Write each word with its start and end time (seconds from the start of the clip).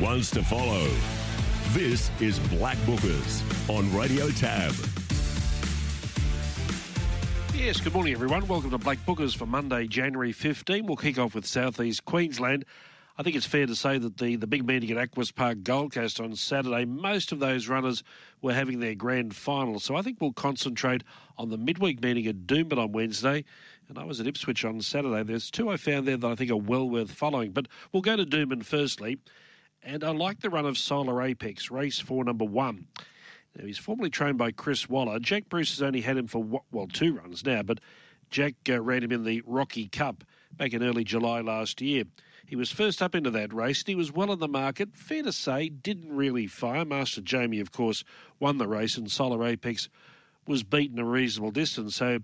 ones 0.00 0.30
to 0.30 0.42
follow. 0.42 0.88
This 1.72 2.10
is 2.20 2.38
Black 2.48 2.78
Bookers 2.78 3.42
on 3.68 3.94
Radio 3.94 4.30
Tab. 4.30 4.72
Yes, 7.54 7.80
good 7.80 7.92
morning, 7.92 8.14
everyone. 8.14 8.46
Welcome 8.46 8.70
to 8.70 8.78
Black 8.78 8.98
Bookers 9.04 9.36
for 9.36 9.44
Monday, 9.44 9.86
January 9.86 10.32
15. 10.32 10.86
We'll 10.86 10.96
kick 10.96 11.18
off 11.18 11.34
with 11.34 11.44
southeast 11.44 12.06
Queensland. 12.06 12.64
I 13.18 13.22
think 13.22 13.36
it's 13.36 13.44
fair 13.44 13.66
to 13.66 13.76
say 13.76 13.98
that 13.98 14.16
the, 14.16 14.36
the 14.36 14.46
big 14.46 14.66
meeting 14.66 14.90
at 14.90 14.96
Aquis 14.96 15.30
Park 15.30 15.62
Gold 15.62 15.92
Coast 15.92 16.18
on 16.18 16.34
Saturday, 16.34 16.86
most 16.86 17.32
of 17.32 17.38
those 17.38 17.68
runners 17.68 18.02
were 18.40 18.54
having 18.54 18.80
their 18.80 18.94
grand 18.94 19.36
final. 19.36 19.78
So 19.78 19.96
I 19.96 20.02
think 20.02 20.16
we'll 20.18 20.32
concentrate 20.32 21.04
on 21.36 21.50
the 21.50 21.58
midweek 21.58 22.02
meeting 22.02 22.26
at 22.26 22.46
Doomben 22.46 22.78
on 22.78 22.92
Wednesday. 22.92 23.44
And 23.90 23.98
I 23.98 24.04
was 24.04 24.18
at 24.20 24.26
Ipswich 24.26 24.64
on 24.64 24.80
Saturday. 24.80 25.22
There's 25.24 25.50
two 25.50 25.68
I 25.68 25.76
found 25.76 26.08
there 26.08 26.16
that 26.16 26.26
I 26.26 26.34
think 26.34 26.50
are 26.50 26.56
well 26.56 26.88
worth 26.88 27.10
following. 27.10 27.50
But 27.50 27.68
we'll 27.92 28.00
go 28.00 28.16
to 28.16 28.24
Doomben 28.24 28.64
firstly. 28.64 29.18
And 29.82 30.04
I 30.04 30.10
like 30.10 30.40
the 30.40 30.50
run 30.50 30.66
of 30.66 30.76
Solar 30.76 31.22
Apex, 31.22 31.70
race 31.70 31.98
four, 31.98 32.24
number 32.24 32.44
one. 32.44 32.86
Now, 33.56 33.64
he's 33.64 33.78
formerly 33.78 34.10
trained 34.10 34.38
by 34.38 34.52
Chris 34.52 34.88
Waller. 34.88 35.18
Jack 35.18 35.48
Bruce 35.48 35.70
has 35.70 35.82
only 35.82 36.02
had 36.02 36.16
him 36.16 36.26
for, 36.28 36.62
well, 36.70 36.86
two 36.86 37.14
runs 37.14 37.44
now, 37.44 37.62
but 37.62 37.80
Jack 38.30 38.54
uh, 38.68 38.80
ran 38.80 39.02
him 39.02 39.10
in 39.10 39.24
the 39.24 39.42
Rocky 39.44 39.88
Cup 39.88 40.22
back 40.56 40.72
in 40.72 40.84
early 40.84 41.02
July 41.02 41.40
last 41.40 41.80
year. 41.80 42.04
He 42.46 42.56
was 42.56 42.70
first 42.70 43.02
up 43.02 43.14
into 43.14 43.30
that 43.30 43.52
race 43.52 43.80
and 43.80 43.88
he 43.88 43.94
was 43.94 44.12
well 44.12 44.32
in 44.32 44.38
the 44.38 44.48
market. 44.48 44.96
Fair 44.96 45.22
to 45.22 45.32
say, 45.32 45.68
didn't 45.68 46.14
really 46.14 46.46
fire. 46.46 46.84
Master 46.84 47.20
Jamie, 47.20 47.60
of 47.60 47.72
course, 47.72 48.04
won 48.38 48.58
the 48.58 48.68
race 48.68 48.96
and 48.96 49.10
Solar 49.10 49.44
Apex 49.44 49.88
was 50.46 50.62
beaten 50.62 50.98
a 50.98 51.04
reasonable 51.04 51.52
distance. 51.52 51.96
So 51.96 52.18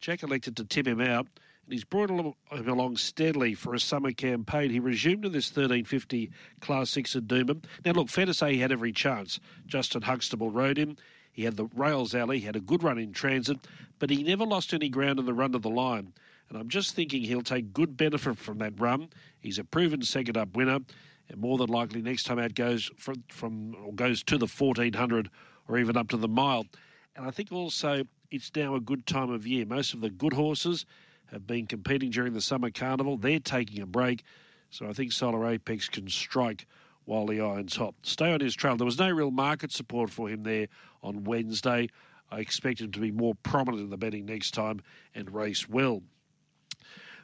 Jack 0.00 0.22
elected 0.22 0.56
to 0.56 0.64
tip 0.64 0.86
him 0.86 1.00
out 1.00 1.28
he's 1.70 1.84
brought 1.84 2.10
him 2.10 2.34
along 2.68 2.96
steadily 2.96 3.54
for 3.54 3.74
a 3.74 3.80
summer 3.80 4.12
campaign. 4.12 4.70
He 4.70 4.80
resumed 4.80 5.24
in 5.24 5.32
this 5.32 5.48
1350 5.50 6.30
Class 6.60 6.90
6 6.90 7.16
at 7.16 7.28
Doomben. 7.28 7.64
Now, 7.84 7.92
look, 7.92 8.08
fair 8.08 8.26
to 8.26 8.34
say 8.34 8.54
he 8.54 8.60
had 8.60 8.72
every 8.72 8.92
chance. 8.92 9.40
Justin 9.66 10.02
Huxtable 10.02 10.50
rode 10.50 10.78
him. 10.78 10.96
He 11.32 11.44
had 11.44 11.56
the 11.56 11.66
rails 11.74 12.14
alley, 12.14 12.40
he 12.40 12.46
had 12.46 12.56
a 12.56 12.60
good 12.60 12.82
run 12.82 12.98
in 12.98 13.12
transit, 13.12 13.58
but 14.00 14.10
he 14.10 14.24
never 14.24 14.44
lost 14.44 14.74
any 14.74 14.88
ground 14.88 15.20
in 15.20 15.24
the 15.24 15.32
run 15.32 15.52
to 15.52 15.58
the 15.58 15.70
line. 15.70 16.12
And 16.48 16.58
I'm 16.58 16.68
just 16.68 16.94
thinking 16.94 17.22
he'll 17.22 17.42
take 17.42 17.72
good 17.72 17.96
benefit 17.96 18.38
from 18.38 18.58
that 18.58 18.80
run. 18.80 19.10
He's 19.38 19.58
a 19.58 19.64
proven 19.64 20.02
second 20.02 20.36
up 20.36 20.56
winner, 20.56 20.80
and 21.28 21.40
more 21.40 21.56
than 21.56 21.68
likely 21.68 22.02
next 22.02 22.24
time 22.24 22.40
out 22.40 22.54
goes 22.54 22.90
from, 22.96 23.22
from 23.28 23.76
or 23.84 23.92
goes 23.92 24.24
to 24.24 24.38
the 24.38 24.48
1400 24.48 25.30
or 25.68 25.78
even 25.78 25.96
up 25.96 26.08
to 26.08 26.16
the 26.16 26.26
mile. 26.26 26.66
And 27.14 27.26
I 27.26 27.30
think 27.30 27.52
also 27.52 28.02
it's 28.30 28.50
now 28.56 28.74
a 28.74 28.80
good 28.80 29.06
time 29.06 29.30
of 29.30 29.46
year. 29.46 29.64
Most 29.64 29.94
of 29.94 30.00
the 30.00 30.10
good 30.10 30.32
horses 30.32 30.86
have 31.30 31.46
been 31.46 31.66
competing 31.66 32.10
during 32.10 32.32
the 32.32 32.40
summer 32.40 32.70
carnival. 32.70 33.16
They're 33.16 33.40
taking 33.40 33.82
a 33.82 33.86
break, 33.86 34.24
so 34.70 34.88
I 34.88 34.92
think 34.92 35.12
Solar 35.12 35.46
Apex 35.46 35.88
can 35.88 36.08
strike 36.08 36.66
while 37.04 37.26
the 37.26 37.40
iron's 37.40 37.76
hot. 37.76 37.94
Stay 38.02 38.32
on 38.32 38.40
his 38.40 38.54
trail. 38.54 38.76
There 38.76 38.84
was 38.84 38.98
no 38.98 39.10
real 39.10 39.30
market 39.30 39.72
support 39.72 40.10
for 40.10 40.28
him 40.28 40.42
there 40.42 40.68
on 41.02 41.24
Wednesday. 41.24 41.88
I 42.30 42.40
expect 42.40 42.80
him 42.80 42.92
to 42.92 43.00
be 43.00 43.10
more 43.10 43.34
prominent 43.42 43.84
in 43.84 43.90
the 43.90 43.96
betting 43.96 44.26
next 44.26 44.52
time 44.52 44.80
and 45.14 45.32
race 45.32 45.68
well. 45.68 46.02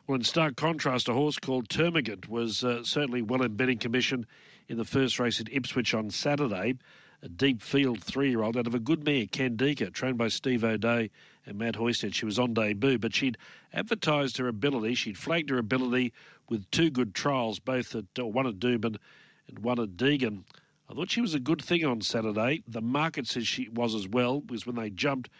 Well, 0.06 0.16
in 0.16 0.24
stark 0.24 0.56
contrast, 0.56 1.08
a 1.08 1.14
horse 1.14 1.38
called 1.38 1.68
Termagant 1.68 2.28
was 2.28 2.62
uh, 2.62 2.82
certainly 2.84 3.22
well 3.22 3.42
in 3.42 3.56
betting 3.56 3.78
commission 3.78 4.26
in 4.68 4.76
the 4.76 4.84
first 4.84 5.18
race 5.18 5.40
at 5.40 5.52
Ipswich 5.52 5.94
on 5.94 6.10
Saturday. 6.10 6.76
A 7.24 7.28
deep 7.28 7.62
field 7.62 8.04
three 8.04 8.28
year 8.28 8.42
old 8.42 8.54
out 8.58 8.66
of 8.66 8.74
a 8.74 8.78
good 8.78 9.02
mare, 9.02 9.24
Candika, 9.24 9.90
trained 9.90 10.18
by 10.18 10.28
Steve 10.28 10.62
O'Dea 10.62 11.10
and 11.46 11.58
Matt 11.58 11.74
Hoysted. 11.74 12.14
She 12.14 12.26
was 12.26 12.38
on 12.38 12.52
debut, 12.52 12.98
but 12.98 13.14
she'd 13.14 13.38
advertised 13.72 14.36
her 14.36 14.46
ability. 14.46 14.94
She'd 14.94 15.16
flagged 15.16 15.48
her 15.48 15.56
ability 15.56 16.12
with 16.50 16.70
two 16.70 16.90
good 16.90 17.14
trials, 17.14 17.58
both 17.58 17.94
at 17.94 18.04
uh, 18.18 18.26
one 18.26 18.46
at 18.46 18.58
Doomben 18.58 18.98
and 19.48 19.58
one 19.60 19.80
at 19.80 19.96
Deagon. 19.96 20.42
I 20.90 20.92
thought 20.92 21.10
she 21.10 21.22
was 21.22 21.32
a 21.32 21.40
good 21.40 21.62
thing 21.62 21.82
on 21.86 22.02
Saturday. 22.02 22.62
The 22.68 22.82
market 22.82 23.26
says 23.26 23.48
she 23.48 23.70
was 23.70 23.94
as 23.94 24.06
well, 24.06 24.40
because 24.40 24.66
when 24.66 24.76
they 24.76 24.90
jumped, 24.90 25.30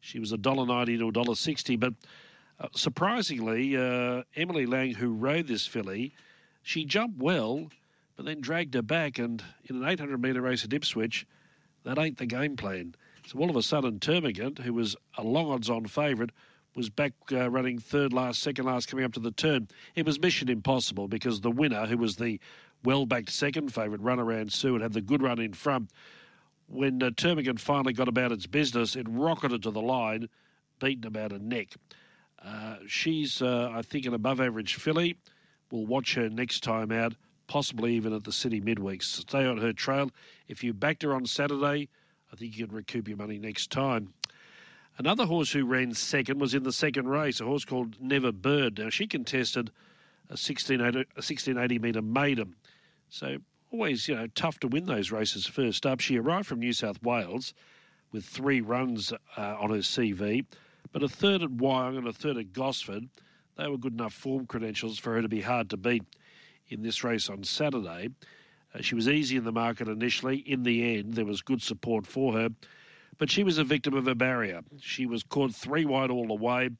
she 0.00 0.18
was 0.18 0.32
$1.90 0.32 0.98
to 0.98 1.12
$1.60. 1.12 1.78
But 1.78 1.92
uh, 2.58 2.68
surprisingly, 2.74 3.76
uh, 3.76 4.22
Emily 4.34 4.64
Lang, 4.64 4.94
who 4.94 5.12
rode 5.12 5.48
this 5.48 5.66
filly, 5.66 6.14
she 6.62 6.86
jumped 6.86 7.18
well, 7.18 7.68
but 8.16 8.24
then 8.24 8.40
dragged 8.40 8.72
her 8.72 8.80
back. 8.80 9.18
And 9.18 9.42
in 9.66 9.76
an 9.76 9.86
800 9.86 10.22
metre 10.22 10.40
race 10.40 10.64
at 10.64 10.72
Ipswich, 10.72 11.26
that 11.84 11.98
ain't 11.98 12.18
the 12.18 12.26
game 12.26 12.56
plan. 12.56 12.94
So 13.26 13.38
all 13.38 13.50
of 13.50 13.56
a 13.56 13.62
sudden, 13.62 13.98
Termagant, 14.00 14.58
who 14.58 14.74
was 14.74 14.96
a 15.16 15.22
long 15.22 15.50
odds 15.50 15.70
on 15.70 15.86
favourite, 15.86 16.30
was 16.76 16.90
back 16.90 17.12
uh, 17.32 17.48
running 17.50 17.78
third 17.78 18.12
last, 18.12 18.42
second 18.42 18.66
last, 18.66 18.88
coming 18.88 19.04
up 19.04 19.12
to 19.12 19.20
the 19.20 19.30
turn. 19.30 19.68
It 19.94 20.04
was 20.04 20.20
mission 20.20 20.48
impossible 20.48 21.08
because 21.08 21.40
the 21.40 21.50
winner, 21.50 21.86
who 21.86 21.96
was 21.96 22.16
the 22.16 22.40
well 22.82 23.06
backed 23.06 23.30
second 23.30 23.72
favourite, 23.72 24.02
run 24.02 24.20
around 24.20 24.52
Sue 24.52 24.74
and 24.74 24.82
had 24.82 24.92
the 24.92 25.00
good 25.00 25.22
run 25.22 25.38
in 25.38 25.52
front. 25.52 25.90
When 26.66 27.02
uh, 27.02 27.10
Termagant 27.10 27.60
finally 27.60 27.92
got 27.92 28.08
about 28.08 28.32
its 28.32 28.46
business, 28.46 28.96
it 28.96 29.06
rocketed 29.08 29.62
to 29.62 29.70
the 29.70 29.82
line, 29.82 30.28
beaten 30.80 31.06
about 31.06 31.32
a 31.32 31.38
neck. 31.38 31.74
Uh, 32.44 32.76
she's, 32.86 33.40
uh, 33.40 33.70
I 33.72 33.82
think, 33.82 34.06
an 34.06 34.14
above 34.14 34.40
average 34.40 34.74
filly. 34.74 35.16
We'll 35.70 35.86
watch 35.86 36.14
her 36.14 36.28
next 36.28 36.62
time 36.62 36.92
out, 36.92 37.14
possibly 37.46 37.94
even 37.94 38.12
at 38.12 38.24
the 38.24 38.32
City 38.32 38.60
Midweeks. 38.60 39.04
Stay 39.04 39.44
on 39.44 39.58
her 39.58 39.72
trail. 39.72 40.10
If 40.48 40.64
you 40.64 40.72
backed 40.72 41.02
her 41.02 41.14
on 41.14 41.26
Saturday, 41.26 41.88
I 42.32 42.36
think 42.36 42.56
you 42.56 42.66
can 42.66 42.74
recoup 42.74 43.08
your 43.08 43.16
money 43.16 43.38
next 43.38 43.70
time. 43.70 44.12
Another 44.96 45.26
horse 45.26 45.50
who 45.50 45.64
ran 45.64 45.92
second 45.94 46.40
was 46.40 46.54
in 46.54 46.62
the 46.62 46.72
second 46.72 47.08
race, 47.08 47.40
a 47.40 47.44
horse 47.44 47.64
called 47.64 48.00
Never 48.00 48.32
Bird. 48.32 48.78
Now, 48.78 48.90
she 48.90 49.06
contested 49.06 49.70
a 50.28 50.38
1680, 50.38 50.98
a 50.98 51.20
1680 51.20 51.78
metre 51.78 52.02
maiden. 52.02 52.54
So, 53.08 53.38
always, 53.72 54.06
you 54.08 54.14
know, 54.14 54.28
tough 54.28 54.60
to 54.60 54.68
win 54.68 54.86
those 54.86 55.10
races 55.10 55.46
first 55.46 55.84
up. 55.84 56.00
She 56.00 56.18
arrived 56.18 56.46
from 56.46 56.60
New 56.60 56.72
South 56.72 57.02
Wales 57.02 57.54
with 58.12 58.24
three 58.24 58.60
runs 58.60 59.12
uh, 59.36 59.56
on 59.58 59.70
her 59.70 59.78
CV 59.78 60.44
but 60.94 61.02
a 61.02 61.08
third 61.08 61.42
at 61.42 61.50
Wyong 61.50 61.98
and 61.98 62.06
a 62.06 62.12
third 62.12 62.36
at 62.36 62.52
Gosford, 62.52 63.08
they 63.56 63.66
were 63.66 63.76
good 63.76 63.94
enough 63.94 64.14
form 64.14 64.46
credentials 64.46 64.96
for 64.96 65.14
her 65.14 65.22
to 65.22 65.28
be 65.28 65.40
hard 65.40 65.68
to 65.70 65.76
beat 65.76 66.04
in 66.68 66.82
this 66.82 67.04
race 67.04 67.28
on 67.28 67.44
Saturday. 67.44 68.10
Uh, 68.74 68.80
she 68.80 68.94
was 68.94 69.08
easy 69.08 69.36
in 69.36 69.44
the 69.44 69.52
market 69.52 69.88
initially. 69.88 70.38
In 70.38 70.62
the 70.62 70.98
end, 70.98 71.14
there 71.14 71.24
was 71.24 71.42
good 71.42 71.62
support 71.62 72.06
for 72.06 72.32
her, 72.34 72.48
but 73.18 73.30
she 73.30 73.44
was 73.44 73.58
a 73.58 73.64
victim 73.64 73.94
of 73.94 74.08
a 74.08 74.14
barrier. 74.14 74.62
She 74.80 75.06
was 75.06 75.22
caught 75.22 75.54
three 75.54 75.84
wide 75.84 76.10
all 76.10 76.26
the 76.26 76.34
way, 76.34 76.70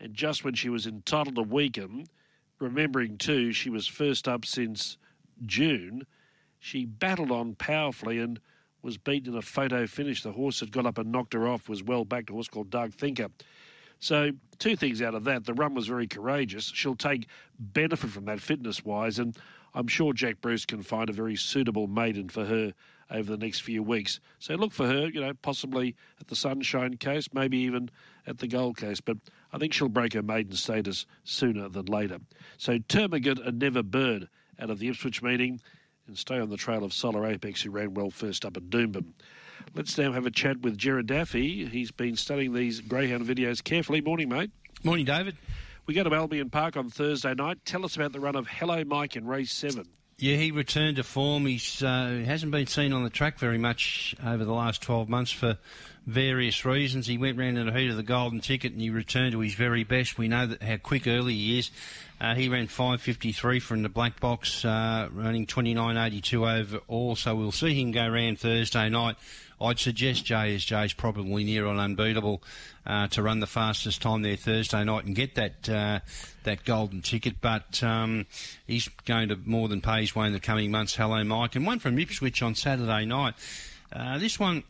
and 0.00 0.14
just 0.14 0.44
when 0.44 0.54
she 0.54 0.68
was 0.68 0.86
entitled 0.86 1.36
to 1.36 1.42
weaken, 1.42 2.06
remembering 2.58 3.18
too 3.18 3.52
she 3.52 3.70
was 3.70 3.86
first 3.86 4.28
up 4.28 4.44
since 4.44 4.96
June, 5.44 6.06
she 6.58 6.86
battled 6.86 7.30
on 7.30 7.54
powerfully 7.56 8.18
and 8.18 8.40
was 8.82 8.96
beaten 8.96 9.32
in 9.32 9.38
a 9.38 9.42
photo 9.42 9.86
finish. 9.86 10.22
The 10.22 10.32
horse 10.32 10.60
that 10.60 10.70
got 10.70 10.86
up 10.86 10.98
and 10.98 11.10
knocked 11.10 11.32
her 11.34 11.48
off 11.48 11.68
was 11.68 11.82
well 11.82 12.04
backed, 12.04 12.30
a 12.30 12.32
horse 12.32 12.48
called 12.48 12.70
Dark 12.70 12.92
Thinker. 12.92 13.28
So, 13.98 14.32
two 14.58 14.76
things 14.76 15.02
out 15.02 15.14
of 15.14 15.24
that. 15.24 15.44
The 15.44 15.54
run 15.54 15.74
was 15.74 15.86
very 15.86 16.06
courageous. 16.06 16.70
She'll 16.74 16.96
take 16.96 17.26
benefit 17.58 18.10
from 18.10 18.26
that 18.26 18.40
fitness 18.40 18.84
wise, 18.84 19.18
and 19.18 19.36
I'm 19.74 19.88
sure 19.88 20.12
Jack 20.12 20.40
Bruce 20.40 20.66
can 20.66 20.82
find 20.82 21.08
a 21.08 21.12
very 21.12 21.36
suitable 21.36 21.86
maiden 21.86 22.28
for 22.28 22.44
her 22.44 22.72
over 23.10 23.30
the 23.30 23.38
next 23.38 23.60
few 23.60 23.82
weeks. 23.82 24.20
So, 24.38 24.54
look 24.54 24.72
for 24.72 24.86
her, 24.86 25.08
you 25.08 25.20
know, 25.20 25.32
possibly 25.42 25.96
at 26.20 26.28
the 26.28 26.36
Sunshine 26.36 26.96
Coast, 26.98 27.34
maybe 27.34 27.58
even 27.58 27.90
at 28.26 28.38
the 28.38 28.46
Gold 28.46 28.76
Coast, 28.76 29.04
but 29.04 29.18
I 29.52 29.58
think 29.58 29.72
she'll 29.72 29.88
break 29.88 30.12
her 30.14 30.22
maiden 30.22 30.56
status 30.56 31.06
sooner 31.24 31.68
than 31.68 31.86
later. 31.86 32.18
So, 32.58 32.78
Termagant 32.78 33.46
and 33.46 33.58
Never 33.58 33.82
Bird 33.82 34.28
out 34.58 34.70
of 34.70 34.78
the 34.78 34.88
Ipswich 34.88 35.22
meeting 35.22 35.60
and 36.06 36.18
stay 36.18 36.38
on 36.38 36.50
the 36.50 36.56
trail 36.56 36.84
of 36.84 36.92
Solar 36.92 37.26
Apex, 37.26 37.62
who 37.62 37.70
ran 37.70 37.94
well 37.94 38.10
first 38.10 38.44
up 38.44 38.56
at 38.56 38.70
Doomben. 38.70 39.14
Let's 39.74 39.96
now 39.98 40.12
have 40.12 40.26
a 40.26 40.30
chat 40.30 40.60
with 40.60 40.78
Gerard 40.78 41.06
Daffy. 41.06 41.66
He's 41.66 41.90
been 41.90 42.16
studying 42.16 42.52
these 42.52 42.80
greyhound 42.80 43.26
videos 43.26 43.62
carefully. 43.62 44.00
Morning, 44.00 44.28
mate. 44.28 44.50
Morning, 44.82 45.04
David. 45.04 45.36
We 45.86 45.94
go 45.94 46.02
to 46.02 46.14
Albion 46.14 46.50
Park 46.50 46.76
on 46.76 46.90
Thursday 46.90 47.34
night. 47.34 47.58
Tell 47.64 47.84
us 47.84 47.96
about 47.96 48.12
the 48.12 48.20
run 48.20 48.36
of 48.36 48.46
Hello 48.46 48.84
Mike 48.84 49.16
in 49.16 49.26
race 49.26 49.52
seven. 49.52 49.86
Yeah, 50.18 50.36
he 50.36 50.52
returned 50.52 50.96
to 50.96 51.02
form. 51.02 51.44
He 51.46 51.60
uh, 51.84 52.24
hasn't 52.24 52.52
been 52.52 52.66
seen 52.66 52.92
on 52.92 53.02
the 53.02 53.10
track 53.10 53.38
very 53.38 53.58
much 53.58 54.14
over 54.24 54.44
the 54.44 54.52
last 54.52 54.80
12 54.82 55.08
months 55.08 55.32
for 55.32 55.58
various 56.06 56.64
reasons. 56.64 57.06
He 57.06 57.18
went 57.18 57.38
round 57.38 57.58
in 57.58 57.66
the 57.66 57.72
heat 57.72 57.90
of 57.90 57.96
the 57.96 58.02
golden 58.02 58.40
ticket 58.40 58.72
and 58.72 58.80
he 58.80 58.90
returned 58.90 59.32
to 59.32 59.40
his 59.40 59.54
very 59.54 59.84
best. 59.84 60.18
We 60.18 60.28
know 60.28 60.46
that 60.46 60.62
how 60.62 60.76
quick 60.76 61.06
early 61.06 61.34
he 61.34 61.58
is. 61.58 61.70
Uh, 62.20 62.34
he 62.34 62.48
ran 62.48 62.68
5.53 62.68 63.60
from 63.60 63.82
the 63.82 63.88
black 63.88 64.20
box, 64.20 64.64
uh, 64.64 65.08
running 65.12 65.46
29.82 65.46 66.60
overall. 66.60 67.16
So 67.16 67.34
we'll 67.34 67.52
see 67.52 67.80
him 67.80 67.90
go 67.90 68.08
round 68.08 68.38
Thursday 68.38 68.88
night. 68.88 69.16
I'd 69.60 69.78
suggest 69.78 70.26
JSJ 70.26 70.86
is 70.86 70.92
probably 70.92 71.44
near 71.44 71.66
on 71.66 71.78
unbeatable 71.78 72.42
uh, 72.86 73.06
to 73.08 73.22
run 73.22 73.40
the 73.40 73.46
fastest 73.46 74.02
time 74.02 74.22
there 74.22 74.36
Thursday 74.36 74.84
night 74.84 75.04
and 75.04 75.14
get 75.14 75.36
that 75.36 75.68
uh, 75.68 76.00
that 76.42 76.64
golden 76.64 77.02
ticket. 77.02 77.40
But 77.40 77.82
um, 77.82 78.26
he's 78.66 78.88
going 79.06 79.28
to 79.28 79.38
more 79.44 79.68
than 79.68 79.80
pay 79.80 80.02
his 80.02 80.14
way 80.14 80.26
in 80.26 80.32
the 80.32 80.40
coming 80.40 80.70
months. 80.70 80.96
Hello, 80.96 81.22
Mike, 81.24 81.56
and 81.56 81.66
one 81.66 81.78
from 81.78 81.98
Ipswich 81.98 82.42
on 82.42 82.54
Saturday 82.54 83.06
night. 83.06 83.34
Uh, 83.92 84.18
this 84.18 84.38
one 84.38 84.64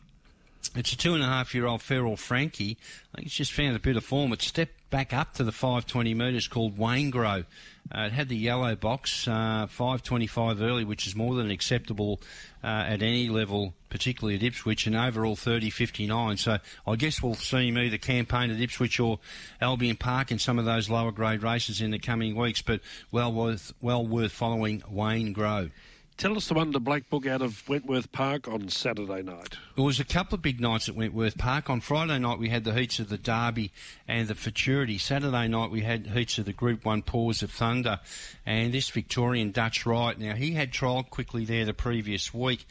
It's 0.75 0.93
a 0.93 0.97
two 0.97 1.13
and 1.13 1.23
a 1.23 1.27
half 1.27 1.53
year 1.53 1.65
old 1.65 1.81
feral 1.81 2.17
Frankie. 2.17 2.77
I 3.13 3.17
think 3.17 3.27
it's 3.27 3.35
just 3.35 3.53
found 3.53 3.75
a 3.75 3.79
bit 3.79 3.97
of 3.97 4.03
form. 4.03 4.33
It 4.33 4.41
stepped 4.41 4.89
back 4.89 5.13
up 5.13 5.33
to 5.33 5.43
the 5.43 5.51
520 5.51 6.13
metres 6.13 6.47
called 6.47 6.77
Waingro. 6.77 7.45
Uh, 7.93 8.01
it 8.01 8.11
had 8.11 8.29
the 8.29 8.37
yellow 8.37 8.75
box, 8.75 9.27
uh, 9.27 9.67
525 9.69 10.61
early, 10.61 10.83
which 10.83 11.05
is 11.05 11.15
more 11.15 11.35
than 11.35 11.51
acceptable 11.51 12.19
uh, 12.63 12.67
at 12.67 13.01
any 13.01 13.29
level, 13.29 13.73
particularly 13.89 14.35
at 14.35 14.43
Ipswich, 14.43 14.87
and 14.87 14.95
overall 14.95 15.35
30.59. 15.35 16.39
So 16.39 16.57
I 16.87 16.95
guess 16.95 17.21
we'll 17.21 17.35
see 17.35 17.67
him 17.67 17.77
either 17.77 17.97
campaign 17.97 18.49
at 18.49 18.59
Ipswich 18.59 18.99
or 18.99 19.19
Albion 19.61 19.97
Park 19.97 20.31
in 20.31 20.39
some 20.39 20.57
of 20.57 20.65
those 20.65 20.89
lower 20.89 21.11
grade 21.11 21.43
races 21.43 21.81
in 21.81 21.91
the 21.91 21.99
coming 21.99 22.35
weeks, 22.35 22.61
but 22.61 22.81
well 23.11 23.31
worth, 23.31 23.73
well 23.81 24.05
worth 24.05 24.31
following 24.31 24.81
Waingro. 24.81 25.71
Tell 26.17 26.37
us 26.37 26.47
the 26.47 26.53
one 26.53 26.71
to 26.71 26.79
Black 26.79 27.09
Book 27.09 27.27
out 27.27 27.41
of 27.41 27.67
Wentworth 27.67 28.09
Park 28.13 28.47
on 28.47 28.69
Saturday 28.69 29.21
night. 29.21 29.57
It 29.75 29.81
was 29.81 29.99
a 29.99 30.05
couple 30.05 30.35
of 30.35 30.41
big 30.41 30.61
nights 30.61 30.87
at 30.87 30.95
Wentworth 30.95 31.37
Park. 31.37 31.69
On 31.69 31.81
Friday 31.81 32.17
night 32.19 32.39
we 32.39 32.47
had 32.47 32.63
the 32.63 32.73
heats 32.73 32.99
of 32.99 33.09
the 33.09 33.17
Derby 33.17 33.73
and 34.07 34.29
the 34.29 34.35
Futurity. 34.35 34.97
Saturday 34.97 35.49
night 35.49 35.71
we 35.71 35.81
had 35.81 36.07
heats 36.07 36.37
of 36.37 36.45
the 36.45 36.53
Group 36.53 36.85
1 36.85 37.01
Paws 37.01 37.43
of 37.43 37.51
Thunder 37.51 37.99
and 38.45 38.73
this 38.73 38.89
Victorian 38.89 39.51
Dutch 39.51 39.85
Right. 39.85 40.17
Now 40.17 40.35
he 40.35 40.53
had 40.53 40.71
trialled 40.71 41.09
quickly 41.09 41.43
there 41.43 41.65
the 41.65 41.73
previous 41.73 42.33
week. 42.33 42.65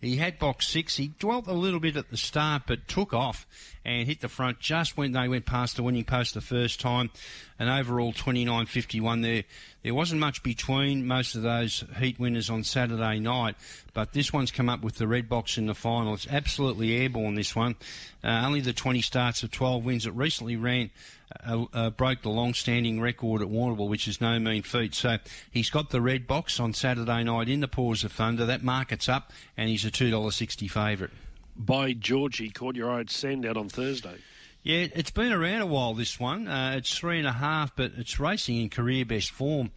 He 0.00 0.16
had 0.16 0.38
box 0.38 0.66
six. 0.66 0.96
He 0.96 1.08
dwelt 1.18 1.46
a 1.46 1.52
little 1.52 1.80
bit 1.80 1.96
at 1.96 2.08
the 2.10 2.16
start, 2.16 2.62
but 2.66 2.88
took 2.88 3.12
off 3.12 3.46
and 3.84 4.06
hit 4.06 4.22
the 4.22 4.28
front 4.28 4.58
just 4.58 4.96
when 4.96 5.12
they 5.12 5.28
went 5.28 5.44
past 5.44 5.76
the 5.76 5.82
winning 5.82 6.04
post 6.04 6.32
the 6.32 6.40
first 6.40 6.80
time. 6.80 7.10
An 7.58 7.68
overall 7.68 8.14
29.51 8.14 9.22
there. 9.22 9.44
There 9.82 9.94
wasn't 9.94 10.20
much 10.20 10.42
between 10.42 11.06
most 11.06 11.34
of 11.34 11.42
those 11.42 11.84
heat 11.98 12.18
winners 12.18 12.48
on 12.48 12.64
Saturday 12.64 13.18
night, 13.18 13.56
but 13.92 14.14
this 14.14 14.32
one's 14.32 14.50
come 14.50 14.70
up 14.70 14.82
with 14.82 14.96
the 14.96 15.06
red 15.06 15.28
box 15.28 15.58
in 15.58 15.66
the 15.66 15.74
final. 15.74 16.14
It's 16.14 16.26
absolutely 16.26 16.96
airborne, 16.96 17.34
this 17.34 17.54
one. 17.54 17.76
Uh, 18.24 18.42
only 18.46 18.60
the 18.60 18.72
20 18.72 19.02
starts 19.02 19.42
of 19.42 19.50
12 19.50 19.84
wins. 19.84 20.06
It 20.06 20.14
recently 20.14 20.56
ran 20.56 20.90
uh, 21.44 21.64
uh, 21.72 21.90
broke 21.90 22.22
the 22.22 22.28
long-standing 22.28 23.00
record 23.00 23.42
at 23.42 23.48
Warrnambool, 23.48 23.88
which 23.88 24.08
is 24.08 24.20
no 24.20 24.38
mean 24.38 24.62
feat. 24.62 24.94
So 24.94 25.18
he's 25.50 25.70
got 25.70 25.90
the 25.90 26.00
red 26.00 26.26
box 26.26 26.58
on 26.60 26.72
Saturday 26.72 27.24
night 27.24 27.48
in 27.48 27.60
the 27.60 27.68
Paws 27.68 28.04
of 28.04 28.12
Thunder. 28.12 28.46
That 28.46 28.62
market's 28.62 29.08
up, 29.08 29.32
and 29.56 29.68
he's 29.68 29.84
a 29.84 29.90
two 29.90 30.10
dollar 30.10 30.30
sixty 30.30 30.68
favourite. 30.68 31.12
By 31.56 31.92
Georgie, 31.92 32.50
caught 32.50 32.76
your 32.76 32.90
eye 32.90 33.00
at 33.00 33.10
Sandown 33.10 33.56
on 33.56 33.68
Thursday. 33.68 34.16
Yeah, 34.62 34.88
it's 34.94 35.10
been 35.10 35.32
around 35.32 35.62
a 35.62 35.66
while. 35.66 35.94
This 35.94 36.20
one, 36.20 36.46
uh, 36.46 36.74
it's 36.76 36.96
three 36.96 37.18
and 37.18 37.26
a 37.26 37.32
half, 37.32 37.74
but 37.76 37.92
it's 37.96 38.20
racing 38.20 38.56
in 38.58 38.68
career 38.68 39.06
best 39.06 39.30
form. 39.30 39.70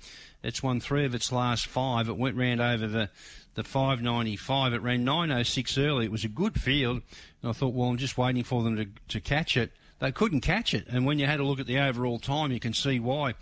It's 0.43 0.61
won 0.61 0.81
three 0.81 1.05
of 1.05 1.15
its 1.15 1.31
last 1.31 1.67
five. 1.67 2.09
It 2.09 2.17
went 2.17 2.35
round 2.35 2.59
over 2.59 2.87
the 2.87 3.09
the 3.55 3.63
595. 3.63 4.73
It 4.73 4.81
ran 4.81 5.03
906 5.03 5.77
early. 5.77 6.05
It 6.05 6.11
was 6.11 6.23
a 6.23 6.29
good 6.29 6.59
field. 6.59 7.01
And 7.41 7.49
I 7.49 7.53
thought, 7.53 7.73
well, 7.73 7.89
I'm 7.89 7.97
just 7.97 8.17
waiting 8.17 8.43
for 8.43 8.63
them 8.63 8.75
to, 8.77 8.87
to 9.09 9.21
catch 9.21 9.57
it 9.57 9.71
they 10.03 10.11
couldn't 10.11 10.41
catch 10.41 10.73
it. 10.73 10.85
And 10.89 11.05
when 11.05 11.17
you 11.17 11.25
had 11.25 11.39
a 11.39 11.45
look 11.45 11.61
at 11.61 11.65
the 11.65 11.79
overall 11.79 12.19
time, 12.19 12.51
you 12.51 12.59
can 12.59 12.73
see 12.73 12.99
why. 12.99 13.35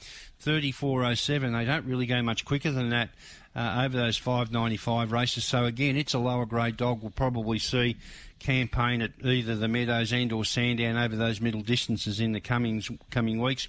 34.07, 0.43 1.57
they 1.57 1.65
don't 1.65 1.85
really 1.87 2.05
go 2.05 2.21
much 2.21 2.45
quicker 2.45 2.69
than 2.69 2.89
that 2.89 3.09
uh, 3.55 3.81
over 3.83 3.97
those 3.97 4.15
595 4.15 5.11
races. 5.11 5.43
So 5.43 5.65
again, 5.65 5.97
it's 5.97 6.13
a 6.13 6.19
lower 6.19 6.45
grade 6.45 6.77
dog. 6.77 7.01
We'll 7.01 7.09
probably 7.09 7.57
see 7.57 7.97
campaign 8.37 9.01
at 9.01 9.09
either 9.23 9.55
the 9.55 9.67
Meadows 9.67 10.13
and 10.13 10.31
or 10.31 10.45
Sandown 10.45 10.97
over 10.97 11.15
those 11.15 11.41
middle 11.41 11.61
distances 11.61 12.19
in 12.19 12.31
the 12.31 12.39
coming 12.39 12.83
coming 13.09 13.41
weeks. 13.41 13.67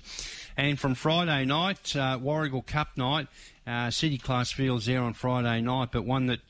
And 0.59 0.79
from 0.79 0.95
Friday 0.95 1.47
night, 1.47 1.97
uh, 1.97 2.19
Warragul 2.19 2.67
Cup 2.67 2.99
night, 2.99 3.27
uh, 3.67 3.91
City 3.91 4.19
Class 4.19 4.53
Fields 4.53 4.85
there 4.85 5.01
on 5.01 5.15
Friday 5.15 5.63
night, 5.63 5.89
but 5.93 6.05
one 6.05 6.27
that 6.27 6.41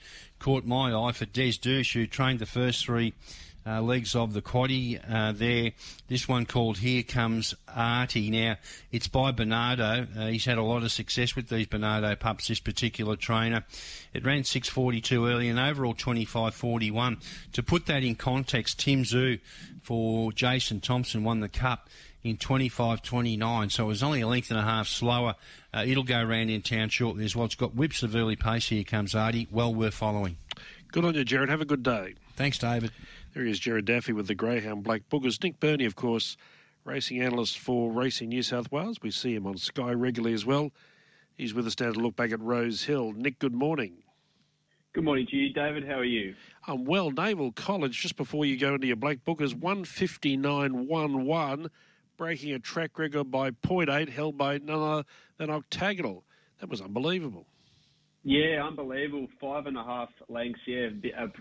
caught 0.40 0.64
my 0.64 0.92
eye 0.92 1.12
for 1.12 1.24
Des 1.24 1.52
Dursh, 1.52 1.94
who 1.94 2.08
trained 2.08 2.40
the 2.40 2.46
first 2.46 2.84
three 2.84 3.14
uh, 3.66 3.80
legs 3.80 4.14
of 4.14 4.32
the 4.32 4.42
quaddy 4.42 5.00
uh, 5.08 5.32
there. 5.32 5.72
This 6.08 6.26
one 6.26 6.46
called 6.46 6.78
Here 6.78 7.02
Comes 7.02 7.54
Artie. 7.68 8.30
Now, 8.30 8.56
it's 8.90 9.08
by 9.08 9.30
Bernardo. 9.30 10.06
Uh, 10.16 10.26
he's 10.26 10.44
had 10.44 10.58
a 10.58 10.62
lot 10.62 10.82
of 10.82 10.92
success 10.92 11.36
with 11.36 11.48
these 11.48 11.66
Bernardo 11.66 12.14
pups, 12.14 12.48
this 12.48 12.60
particular 12.60 13.16
trainer. 13.16 13.64
It 14.12 14.24
ran 14.24 14.42
6.42 14.42 15.30
early 15.30 15.48
and 15.48 15.58
overall 15.58 15.94
25.41. 15.94 17.22
To 17.52 17.62
put 17.62 17.86
that 17.86 18.02
in 18.02 18.14
context, 18.14 18.80
Tim 18.80 19.04
Zoo 19.04 19.38
for 19.82 20.32
Jason 20.32 20.80
Thompson 20.80 21.24
won 21.24 21.40
the 21.40 21.48
cup 21.48 21.88
in 22.22 22.36
25.29, 22.36 23.72
so 23.72 23.84
it 23.84 23.86
was 23.86 24.02
only 24.02 24.20
a 24.20 24.28
length 24.28 24.50
and 24.50 24.58
a 24.58 24.62
half 24.62 24.86
slower. 24.86 25.34
Uh, 25.74 25.84
it'll 25.86 26.04
go 26.04 26.20
around 26.20 26.50
in 26.50 26.62
town 26.62 26.88
shortly 26.88 27.24
as 27.24 27.34
well. 27.34 27.46
It's 27.46 27.54
got 27.54 27.74
whips 27.74 28.02
of 28.02 28.14
early 28.14 28.36
pace. 28.36 28.68
Here 28.68 28.84
comes 28.84 29.14
Artie. 29.14 29.48
Well 29.50 29.74
worth 29.74 29.94
following. 29.94 30.36
Good 30.92 31.04
on 31.04 31.14
you, 31.14 31.24
Gerard. 31.24 31.48
Have 31.48 31.60
a 31.60 31.64
good 31.64 31.82
day. 31.82 32.14
Thanks, 32.36 32.58
David. 32.58 32.92
There 33.34 33.44
he 33.44 33.50
is, 33.50 33.58
Gerard 33.58 33.86
Daffy 33.86 34.12
with 34.12 34.26
the 34.26 34.34
Greyhound 34.34 34.82
Black 34.82 35.08
Bookers. 35.10 35.42
Nick 35.42 35.58
Berney, 35.58 35.86
of 35.86 35.96
course, 35.96 36.36
racing 36.84 37.22
analyst 37.22 37.58
for 37.58 37.90
Racing 37.90 38.28
New 38.28 38.42
South 38.42 38.70
Wales. 38.70 38.98
We 39.02 39.10
see 39.10 39.34
him 39.34 39.46
on 39.46 39.56
Sky 39.56 39.92
regularly 39.92 40.34
as 40.34 40.44
well. 40.44 40.70
He's 41.34 41.54
with 41.54 41.66
us 41.66 41.80
now 41.80 41.92
to 41.92 41.98
look 41.98 42.14
back 42.14 42.30
at 42.30 42.40
Rose 42.40 42.84
Hill. 42.84 43.12
Nick, 43.12 43.38
good 43.38 43.54
morning. 43.54 44.02
Good 44.92 45.04
morning 45.04 45.26
to 45.30 45.36
you, 45.36 45.50
David. 45.50 45.88
How 45.88 45.94
are 45.94 46.04
you? 46.04 46.34
I'm 46.66 46.84
well. 46.84 47.10
Naval 47.10 47.52
College, 47.52 47.98
just 47.98 48.16
before 48.16 48.44
you 48.44 48.58
go 48.58 48.74
into 48.74 48.86
your 48.86 48.96
Black 48.96 49.20
Bookers, 49.26 49.54
159.11, 49.54 51.70
breaking 52.18 52.52
a 52.52 52.58
track 52.58 52.98
record 52.98 53.30
by 53.30 53.50
0.8, 53.50 54.10
held 54.10 54.36
by 54.36 54.58
none 54.58 54.78
other 54.78 55.04
than 55.38 55.48
Octagonal. 55.48 56.24
That 56.60 56.68
was 56.68 56.82
unbelievable. 56.82 57.46
Yeah, 58.24 58.64
unbelievable. 58.66 59.26
Five 59.40 59.66
and 59.66 59.76
a 59.76 59.82
half 59.82 60.08
lengths. 60.28 60.60
Yeah, 60.66 60.88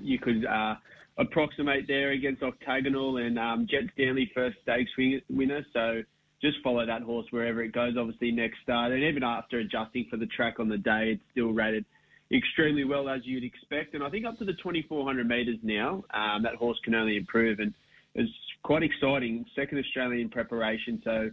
you 0.02 0.20
could 0.20 0.46
uh, 0.46 0.76
approximate 1.18 1.88
there 1.88 2.12
against 2.12 2.42
Octagonal 2.42 3.18
and 3.18 3.38
um, 3.38 3.68
Jet 3.70 3.84
Stanley 3.94 4.32
first 4.34 4.58
stakes 4.64 4.90
winner. 5.30 5.66
So 5.74 6.02
just 6.42 6.58
follow 6.64 6.86
that 6.86 7.04
horse 7.04 7.28
wherever 7.30 7.64
it 7.64 7.72
goes. 7.72 7.96
Obviously 7.98 8.32
next 8.32 8.58
start, 8.64 8.92
and 8.92 9.04
even 9.04 9.24
after 9.24 9.60
adjusting 9.60 10.08
for 10.10 10.18
the 10.18 10.26
track 10.28 10.60
on 10.60 10.70
the 10.70 10.78
day, 10.78 11.12
it's 11.14 11.24
still 11.32 11.52
rated 11.52 11.86
extremely 12.34 12.84
well 12.84 13.10
as 13.10 13.22
you'd 13.26 13.44
expect. 13.44 13.94
And 13.94 14.04
I 14.04 14.10
think 14.10 14.26
up 14.26 14.38
to 14.40 14.46
the 14.46 14.54
2400 14.54 15.28
metres 15.28 15.58
now, 15.64 16.04
um, 16.14 16.42
that 16.44 16.56
horse 16.56 16.80
can 16.84 16.96
only 16.96 17.18
improve, 17.18 17.60
and 17.60 17.74
it's 18.16 18.32
quite 18.64 18.84
exciting. 18.84 19.46
Second 19.56 19.80
Australian 19.80 20.30
preparation, 20.30 21.02
so 21.04 21.30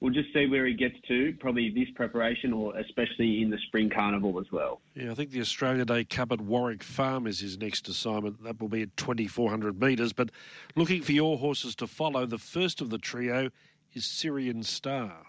we'll 0.00 0.12
just 0.12 0.32
see 0.32 0.46
where 0.46 0.66
he 0.66 0.74
gets 0.74 0.96
to, 1.08 1.34
probably 1.40 1.70
this 1.70 1.88
preparation 1.94 2.52
or 2.52 2.76
especially 2.76 3.42
in 3.42 3.50
the 3.50 3.58
spring 3.66 3.90
carnival 3.90 4.38
as 4.38 4.46
well. 4.52 4.80
Yeah, 4.94 5.10
I 5.10 5.14
think 5.14 5.30
the 5.30 5.40
Australia 5.40 5.84
Day 5.84 6.04
Cup 6.04 6.32
at 6.32 6.40
Warwick 6.40 6.82
Farm 6.82 7.26
is 7.26 7.40
his 7.40 7.58
next 7.58 7.88
assignment. 7.88 8.42
That 8.42 8.60
will 8.60 8.68
be 8.68 8.82
at 8.82 8.96
2,400 8.96 9.80
metres. 9.80 10.12
But 10.12 10.30
looking 10.74 11.02
for 11.02 11.12
your 11.12 11.38
horses 11.38 11.74
to 11.76 11.86
follow, 11.86 12.26
the 12.26 12.38
first 12.38 12.80
of 12.80 12.90
the 12.90 12.98
trio 12.98 13.50
is 13.92 14.04
Syrian 14.04 14.62
Star. 14.62 15.26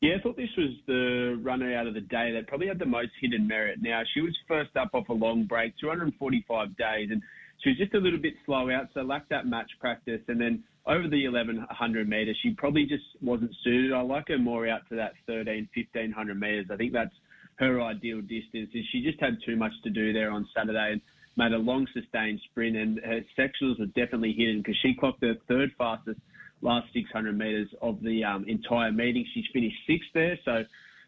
Yeah, 0.00 0.14
I 0.16 0.22
thought 0.22 0.36
this 0.36 0.48
was 0.56 0.70
the 0.86 1.40
runner 1.42 1.76
out 1.76 1.88
of 1.88 1.94
the 1.94 2.00
day 2.00 2.30
that 2.32 2.46
probably 2.46 2.68
had 2.68 2.78
the 2.78 2.86
most 2.86 3.10
hidden 3.20 3.48
merit. 3.48 3.78
Now, 3.82 4.02
she 4.14 4.20
was 4.20 4.36
first 4.46 4.76
up 4.76 4.90
off 4.94 5.08
a 5.08 5.12
long 5.12 5.44
break, 5.44 5.76
245 5.80 6.76
days, 6.76 7.08
and 7.10 7.20
she 7.62 7.70
was 7.70 7.78
just 7.78 7.94
a 7.94 7.98
little 7.98 8.20
bit 8.20 8.34
slow 8.46 8.70
out, 8.70 8.86
so 8.94 9.00
lacked 9.00 9.30
that 9.30 9.46
match 9.46 9.70
practice. 9.80 10.20
And 10.28 10.40
then 10.40 10.62
over 10.88 11.06
the 11.06 11.28
1100 11.28 12.08
metres, 12.08 12.36
she 12.42 12.50
probably 12.50 12.86
just 12.86 13.04
wasn't 13.20 13.54
suited. 13.62 13.92
I 13.92 14.00
like 14.00 14.28
her 14.28 14.38
more 14.38 14.66
out 14.68 14.88
to 14.88 14.96
that 14.96 15.12
13, 15.26 15.68
1500 15.74 16.40
metres. 16.40 16.66
I 16.72 16.76
think 16.76 16.92
that's 16.92 17.14
her 17.56 17.82
ideal 17.82 18.20
distance. 18.22 18.70
Is 18.72 18.84
she 18.90 19.02
just 19.02 19.20
had 19.20 19.36
too 19.44 19.56
much 19.56 19.72
to 19.84 19.90
do 19.90 20.12
there 20.12 20.30
on 20.30 20.48
Saturday 20.56 20.92
and 20.92 21.00
made 21.36 21.52
a 21.52 21.58
long 21.58 21.86
sustained 21.92 22.40
sprint, 22.50 22.76
and 22.76 23.00
her 23.04 23.20
sectionals 23.38 23.78
were 23.78 23.86
definitely 23.86 24.32
hidden 24.32 24.58
because 24.58 24.76
she 24.80 24.94
clocked 24.94 25.20
the 25.20 25.38
third 25.46 25.70
fastest 25.76 26.20
last 26.62 26.88
600 26.92 27.36
metres 27.36 27.68
of 27.82 28.02
the 28.02 28.24
um, 28.24 28.44
entire 28.48 28.90
meeting. 28.90 29.24
She's 29.34 29.44
finished 29.52 29.76
sixth 29.86 30.08
there, 30.14 30.38
so. 30.44 30.64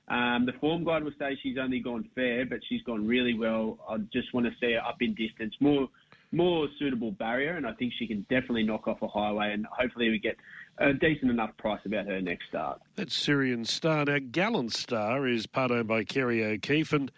Um, 0.09 0.45
the 0.45 0.55
form 0.61 0.83
guide 0.83 1.05
will 1.05 1.13
say 1.21 1.39
she's 1.41 1.57
only 1.57 1.79
gone 1.79 2.05
fair, 2.17 2.45
but 2.45 2.59
she's 2.69 2.83
gone 2.83 3.07
really 3.07 3.35
well. 3.39 3.79
I 3.89 3.99
just 4.13 4.35
want 4.35 4.45
to 4.45 4.53
see 4.61 4.73
her 4.73 4.81
up 4.81 4.97
in 5.01 5.15
distance, 5.15 5.55
more 5.61 5.89
more 6.33 6.69
suitable 6.79 7.13
barrier, 7.13 7.57
and 7.57 7.67
I 7.67 7.73
think 7.73 7.93
she 7.99 8.07
can 8.07 8.23
definitely 8.31 8.63
knock 8.63 8.87
off 8.87 9.03
a 9.03 9.09
highway, 9.09 9.53
and 9.53 9.67
hopefully 9.67 10.11
we 10.11 10.19
get 10.19 10.37
a 10.79 10.93
decent 10.93 11.31
enough 11.31 11.57
price 11.57 11.81
about 11.85 12.07
her 12.07 12.21
next 12.21 12.49
start. 12.49 12.81
That's 12.97 13.15
Syrian 13.15 13.65
Star. 13.65 14.05
Now, 14.05 14.19
Gallant 14.31 14.73
Star 14.73 15.27
is 15.27 15.47
part 15.47 15.71
owned 15.71 15.89
by 15.89 16.05
Kerry 16.05 16.45
O'Keeffe, 16.45 16.93
and 16.93 17.11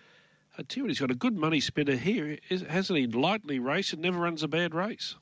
I 0.58 0.62
tell 0.62 0.78
you 0.78 0.84
what, 0.84 0.90
he's 0.90 1.00
got 1.00 1.10
a 1.10 1.14
good 1.14 1.36
money 1.36 1.60
spinner 1.60 1.96
here, 1.96 2.38
hasn't 2.68 2.98
he? 2.98 3.06
Lightly 3.06 3.58
raced 3.58 3.92
and 3.92 4.02
never 4.02 4.18
runs 4.18 4.42
a 4.42 4.48
bad 4.48 4.74
race. 4.74 5.16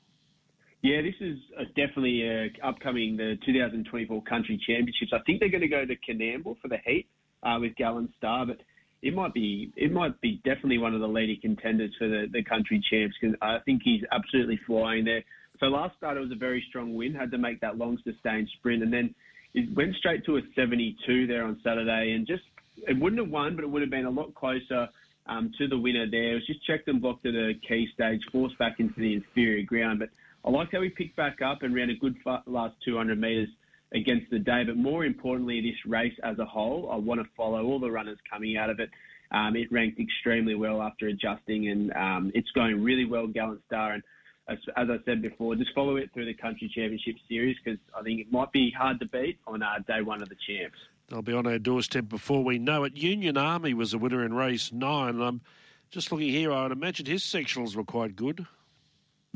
Yeah, 0.81 1.01
this 1.01 1.15
is 1.19 1.37
definitely 1.75 2.27
uh, 2.27 2.67
upcoming 2.67 3.15
the 3.15 3.37
2024 3.45 4.23
Country 4.23 4.59
Championships. 4.65 5.11
I 5.13 5.19
think 5.25 5.39
they're 5.39 5.49
going 5.49 5.61
to 5.61 5.67
go 5.67 5.85
to 5.85 5.95
Coonamble 5.95 6.57
for 6.59 6.67
the 6.67 6.79
heat 6.85 7.07
uh, 7.43 7.57
with 7.59 7.75
Gallant 7.75 8.11
Star, 8.17 8.47
but 8.47 8.57
it 9.01 9.15
might 9.15 9.33
be 9.33 9.71
it 9.75 9.91
might 9.91 10.19
be 10.21 10.41
definitely 10.43 10.77
one 10.77 10.93
of 10.93 11.01
the 11.01 11.07
leading 11.07 11.39
contenders 11.41 11.91
for 11.97 12.07
the, 12.07 12.27
the 12.31 12.43
country 12.43 12.83
champs 12.89 13.15
because 13.19 13.35
I 13.41 13.57
think 13.65 13.81
he's 13.83 14.01
absolutely 14.11 14.59
flying 14.65 15.05
there. 15.05 15.23
So 15.59 15.67
last 15.67 15.97
start 15.97 16.17
it 16.17 16.21
was 16.21 16.31
a 16.31 16.35
very 16.35 16.63
strong 16.69 16.93
win, 16.93 17.13
had 17.13 17.31
to 17.31 17.37
make 17.37 17.61
that 17.61 17.77
long 17.77 17.97
sustained 18.03 18.49
sprint, 18.57 18.83
and 18.83 18.91
then 18.91 19.13
it 19.53 19.75
went 19.75 19.95
straight 19.95 20.25
to 20.25 20.37
a 20.37 20.41
72 20.55 21.27
there 21.27 21.43
on 21.43 21.59
Saturday, 21.63 22.13
and 22.13 22.25
just 22.25 22.43
it 22.87 22.99
wouldn't 22.99 23.21
have 23.21 23.29
won, 23.29 23.55
but 23.55 23.63
it 23.63 23.69
would 23.69 23.81
have 23.81 23.91
been 23.91 24.05
a 24.05 24.09
lot 24.09 24.33
closer 24.33 24.87
um, 25.27 25.51
to 25.57 25.67
the 25.67 25.77
winner 25.77 26.09
there. 26.09 26.31
It 26.31 26.35
was 26.35 26.47
just 26.47 26.65
checked 26.65 26.87
and 26.87 27.01
blocked 27.01 27.25
at 27.25 27.35
a 27.35 27.53
key 27.67 27.87
stage, 27.93 28.21
forced 28.31 28.57
back 28.57 28.79
into 28.79 28.99
the 28.99 29.13
inferior 29.13 29.63
ground, 29.63 29.99
but 29.99 30.09
I 30.43 30.49
like 30.49 30.69
how 30.71 30.81
he 30.81 30.89
picked 30.89 31.15
back 31.15 31.41
up 31.41 31.61
and 31.61 31.75
ran 31.75 31.89
a 31.89 31.95
good 31.95 32.15
last 32.47 32.75
200 32.83 33.19
metres 33.19 33.49
against 33.93 34.29
the 34.31 34.39
day. 34.39 34.63
But 34.65 34.77
more 34.77 35.05
importantly, 35.05 35.61
this 35.61 35.91
race 35.91 36.13
as 36.23 36.39
a 36.39 36.45
whole, 36.45 36.89
I 36.91 36.95
want 36.95 37.21
to 37.21 37.27
follow 37.35 37.65
all 37.65 37.79
the 37.79 37.91
runners 37.91 38.17
coming 38.29 38.57
out 38.57 38.69
of 38.69 38.79
it. 38.79 38.89
Um, 39.31 39.55
it 39.55 39.71
ranked 39.71 39.99
extremely 39.99 40.55
well 40.55 40.81
after 40.81 41.07
adjusting, 41.07 41.69
and 41.69 41.93
um, 41.93 42.31
it's 42.33 42.51
going 42.51 42.83
really 42.83 43.05
well, 43.05 43.27
Gallant 43.27 43.61
Star. 43.67 43.93
And 43.93 44.03
as, 44.49 44.57
as, 44.75 44.89
I 44.89 44.97
said 45.05 45.21
before, 45.21 45.55
just 45.55 45.73
follow 45.73 45.95
it 45.95 46.09
through 46.13 46.25
the 46.25 46.33
Country 46.33 46.69
Championship 46.73 47.15
Series 47.29 47.55
because 47.63 47.79
I 47.97 48.03
think 48.03 48.19
it 48.19 48.31
might 48.31 48.51
be 48.51 48.71
hard 48.77 48.99
to 48.99 49.05
beat 49.07 49.39
on 49.47 49.63
uh, 49.63 49.79
day 49.87 50.01
one 50.01 50.21
of 50.21 50.27
the 50.27 50.35
champs. 50.47 50.77
They'll 51.07 51.21
be 51.21 51.33
on 51.33 51.47
our 51.47 51.59
doorstep 51.59 52.09
before 52.09 52.43
we 52.43 52.57
know 52.57 52.83
it. 52.83 52.95
Union 52.95 53.37
Army 53.37 53.73
was 53.73 53.93
a 53.93 53.97
winner 53.97 54.25
in 54.25 54.33
race 54.33 54.71
nine. 54.71 55.21
I'm 55.21 55.41
just 55.89 56.11
looking 56.11 56.29
here. 56.29 56.51
I 56.51 56.63
would 56.63 56.71
imagine 56.71 57.05
his 57.05 57.23
sectionals 57.23 57.75
were 57.75 57.83
quite 57.83 58.15
good. 58.15 58.45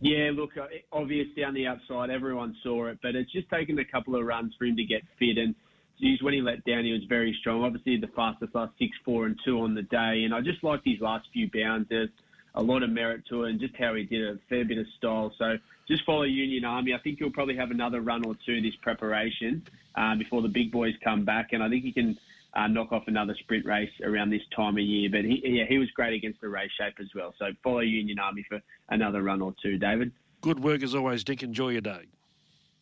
Yeah, 0.02 0.32
look, 0.34 0.58
uh, 0.58 0.68
obviously 0.92 1.44
on 1.44 1.54
the 1.54 1.68
outside, 1.68 2.10
everyone 2.10 2.56
saw 2.64 2.88
it, 2.88 3.00
but 3.02 3.16
it's 3.16 3.32
just 3.32 3.50
taken 3.50 3.80
a 3.80 3.86
couple 3.86 4.16
of 4.16 4.26
runs 4.26 4.54
for 4.58 4.66
him 4.66 4.76
to 4.76 4.84
get 4.84 5.02
fit. 5.18 5.38
And 5.38 5.56
geez, 6.00 6.22
when 6.22 6.34
he 6.34 6.42
let 6.42 6.64
down, 6.66 6.84
he 6.84 6.92
was 6.92 7.04
very 7.08 7.36
strong. 7.40 7.64
Obviously, 7.64 7.98
the 7.98 8.08
fastest 8.08 8.54
last 8.54 8.74
six, 8.78 8.92
four, 9.06 9.26
and 9.26 9.40
two 9.46 9.62
on 9.62 9.74
the 9.74 9.84
day. 9.84 10.24
And 10.26 10.34
I 10.34 10.42
just 10.42 10.64
liked 10.64 10.86
his 10.86 11.00
last 11.00 11.28
few 11.32 11.50
bounds. 11.54 11.88
There's 11.90 12.10
a 12.56 12.62
lot 12.62 12.84
of 12.84 12.90
merit 12.90 13.24
to 13.30 13.46
it, 13.46 13.52
and 13.52 13.60
just 13.60 13.76
how 13.78 13.96
he 13.96 14.04
did 14.04 14.22
it, 14.22 14.36
a 14.36 14.40
fair 14.50 14.66
bit 14.66 14.78
of 14.78 14.86
style. 14.98 15.34
So 15.38 15.58
just 15.88 16.04
follow 16.06 16.24
Union 16.24 16.66
Army. 16.66 16.94
I 16.94 17.00
think 17.00 17.20
he'll 17.20 17.32
probably 17.32 17.56
have 17.56 17.72
another 17.72 18.02
run 18.02 18.26
or 18.26 18.36
two 18.46 18.62
this 18.62 18.76
preparation 18.82 19.64
uh, 19.96 20.16
before 20.16 20.42
the 20.42 20.50
big 20.50 20.72
boys 20.72 20.94
come 21.04 21.24
back, 21.24 21.50
and 21.54 21.64
I 21.64 21.70
think 21.70 21.84
he 21.84 21.92
can 21.92 22.18
uh, 22.56 22.68
knock 22.68 22.92
off 22.92 23.04
another 23.08 23.36
sprint 23.40 23.66
race 23.66 23.90
around 24.04 24.30
this 24.30 24.42
time 24.56 24.78
of 24.78 24.84
year. 24.84 25.10
But 25.12 25.26
he, 25.26 25.42
yeah, 25.44 25.66
he 25.68 25.78
was 25.78 25.90
great 25.92 26.14
against 26.14 26.42
the 26.42 26.50
race 26.50 26.72
shape 26.80 26.96
as 27.00 27.08
well. 27.16 27.34
So 27.38 27.48
follow 27.64 27.80
Union 27.80 28.20
Army 28.20 28.46
for 28.48 28.62
another 28.90 29.22
run 29.22 29.42
or 29.42 29.54
two, 29.62 29.78
David. 29.78 30.12
Good 30.42 30.60
work 30.60 30.84
as 30.84 30.96
always, 30.96 31.28
Nick. 31.28 31.44
Enjoy 31.44 31.70
your 31.70 31.82
day. 31.82 32.06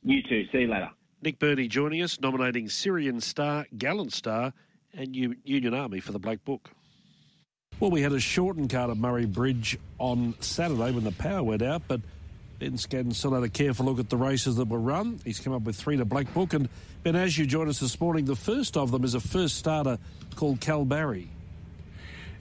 You 0.04 0.22
too. 0.24 0.46
See 0.52 0.60
you 0.60 0.68
later. 0.68 0.90
Nick 1.22 1.40
Berney 1.40 1.68
joining 1.70 2.02
us, 2.02 2.20
nominating 2.20 2.68
Syrian 2.68 3.22
Star, 3.22 3.66
Gallant 3.78 4.12
Star, 4.12 4.54
and 4.94 5.16
Union 5.16 5.74
Army 5.74 6.02
for 6.02 6.12
the 6.12 6.20
Black 6.20 6.44
Book. 6.44 6.70
Well, 7.80 7.90
we 7.90 8.02
had 8.02 8.12
a 8.12 8.20
shortened 8.20 8.70
card 8.70 8.92
at 8.92 8.98
Murray 8.98 9.26
Bridge 9.26 9.78
on 9.98 10.36
Saturday 10.42 10.92
when 10.92 11.04
the 11.04 11.12
power 11.14 11.42
went 11.42 11.62
out, 11.62 11.82
but 11.88 12.02
Ben 12.60 12.74
Scadden 12.74 13.14
still 13.14 13.34
had 13.34 13.44
a 13.44 13.50
careful 13.50 13.86
look 13.86 14.00
at 14.00 14.10
the 14.10 14.18
races 14.18 14.56
that 14.56 14.68
were 14.68 14.80
run. 14.80 15.20
He's 15.26 15.40
come 15.40 15.54
up 15.54 15.64
with 15.64 15.76
three 15.76 15.98
to 15.98 16.06
Black 16.06 16.34
Book. 16.34 16.54
And 16.54 16.70
Ben, 17.04 17.16
as 17.16 17.38
you 17.38 17.46
join 17.46 17.68
us 17.68 17.80
this 17.80 18.00
morning, 18.00 18.26
the 18.26 18.36
first 18.36 18.78
of 18.78 18.92
them 18.92 19.04
is 19.04 19.16
a 19.16 19.20
first 19.20 19.58
starter 19.58 19.98
called 20.36 20.62
Cal 20.62 20.86
Barry. 20.86 21.30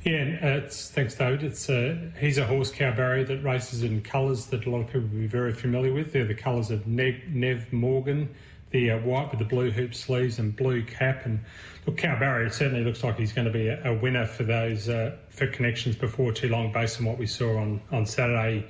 Yeah, 0.04 0.62
uh, 0.64 0.68
thanks, 0.68 1.14
David. 1.14 1.44
It's 1.44 1.70
uh, 1.70 1.96
he's 2.18 2.36
a 2.36 2.44
horse 2.44 2.72
cow 2.72 2.92
barrier 2.94 3.24
that 3.24 3.44
races 3.44 3.84
in 3.84 4.02
colours 4.02 4.46
that 4.46 4.66
a 4.66 4.70
lot 4.70 4.80
of 4.80 4.86
people 4.86 5.02
will 5.02 5.20
be 5.20 5.26
very 5.28 5.52
familiar 5.52 5.92
with. 5.92 6.12
They're 6.12 6.24
the 6.24 6.34
colours 6.34 6.72
of 6.72 6.88
Nev, 6.88 7.14
Nev 7.28 7.72
Morgan, 7.72 8.28
the 8.70 8.90
uh, 8.90 8.98
white 8.98 9.30
with 9.30 9.38
the 9.38 9.44
blue 9.44 9.70
hoop 9.70 9.94
sleeves 9.94 10.40
and 10.40 10.56
blue 10.56 10.82
cap. 10.84 11.24
And 11.24 11.38
look, 11.86 11.98
Cow 11.98 12.18
Barry, 12.18 12.50
certainly 12.50 12.82
looks 12.82 13.04
like 13.04 13.16
he's 13.16 13.32
going 13.32 13.46
to 13.46 13.52
be 13.52 13.68
a, 13.68 13.92
a 13.92 13.94
winner 13.94 14.26
for 14.26 14.42
those 14.42 14.88
uh, 14.88 15.16
for 15.30 15.46
connections 15.46 15.94
before 15.94 16.32
too 16.32 16.48
long, 16.48 16.72
based 16.72 16.98
on 16.98 17.06
what 17.06 17.18
we 17.18 17.26
saw 17.26 17.58
on 17.58 17.80
on 17.92 18.04
Saturday 18.04 18.66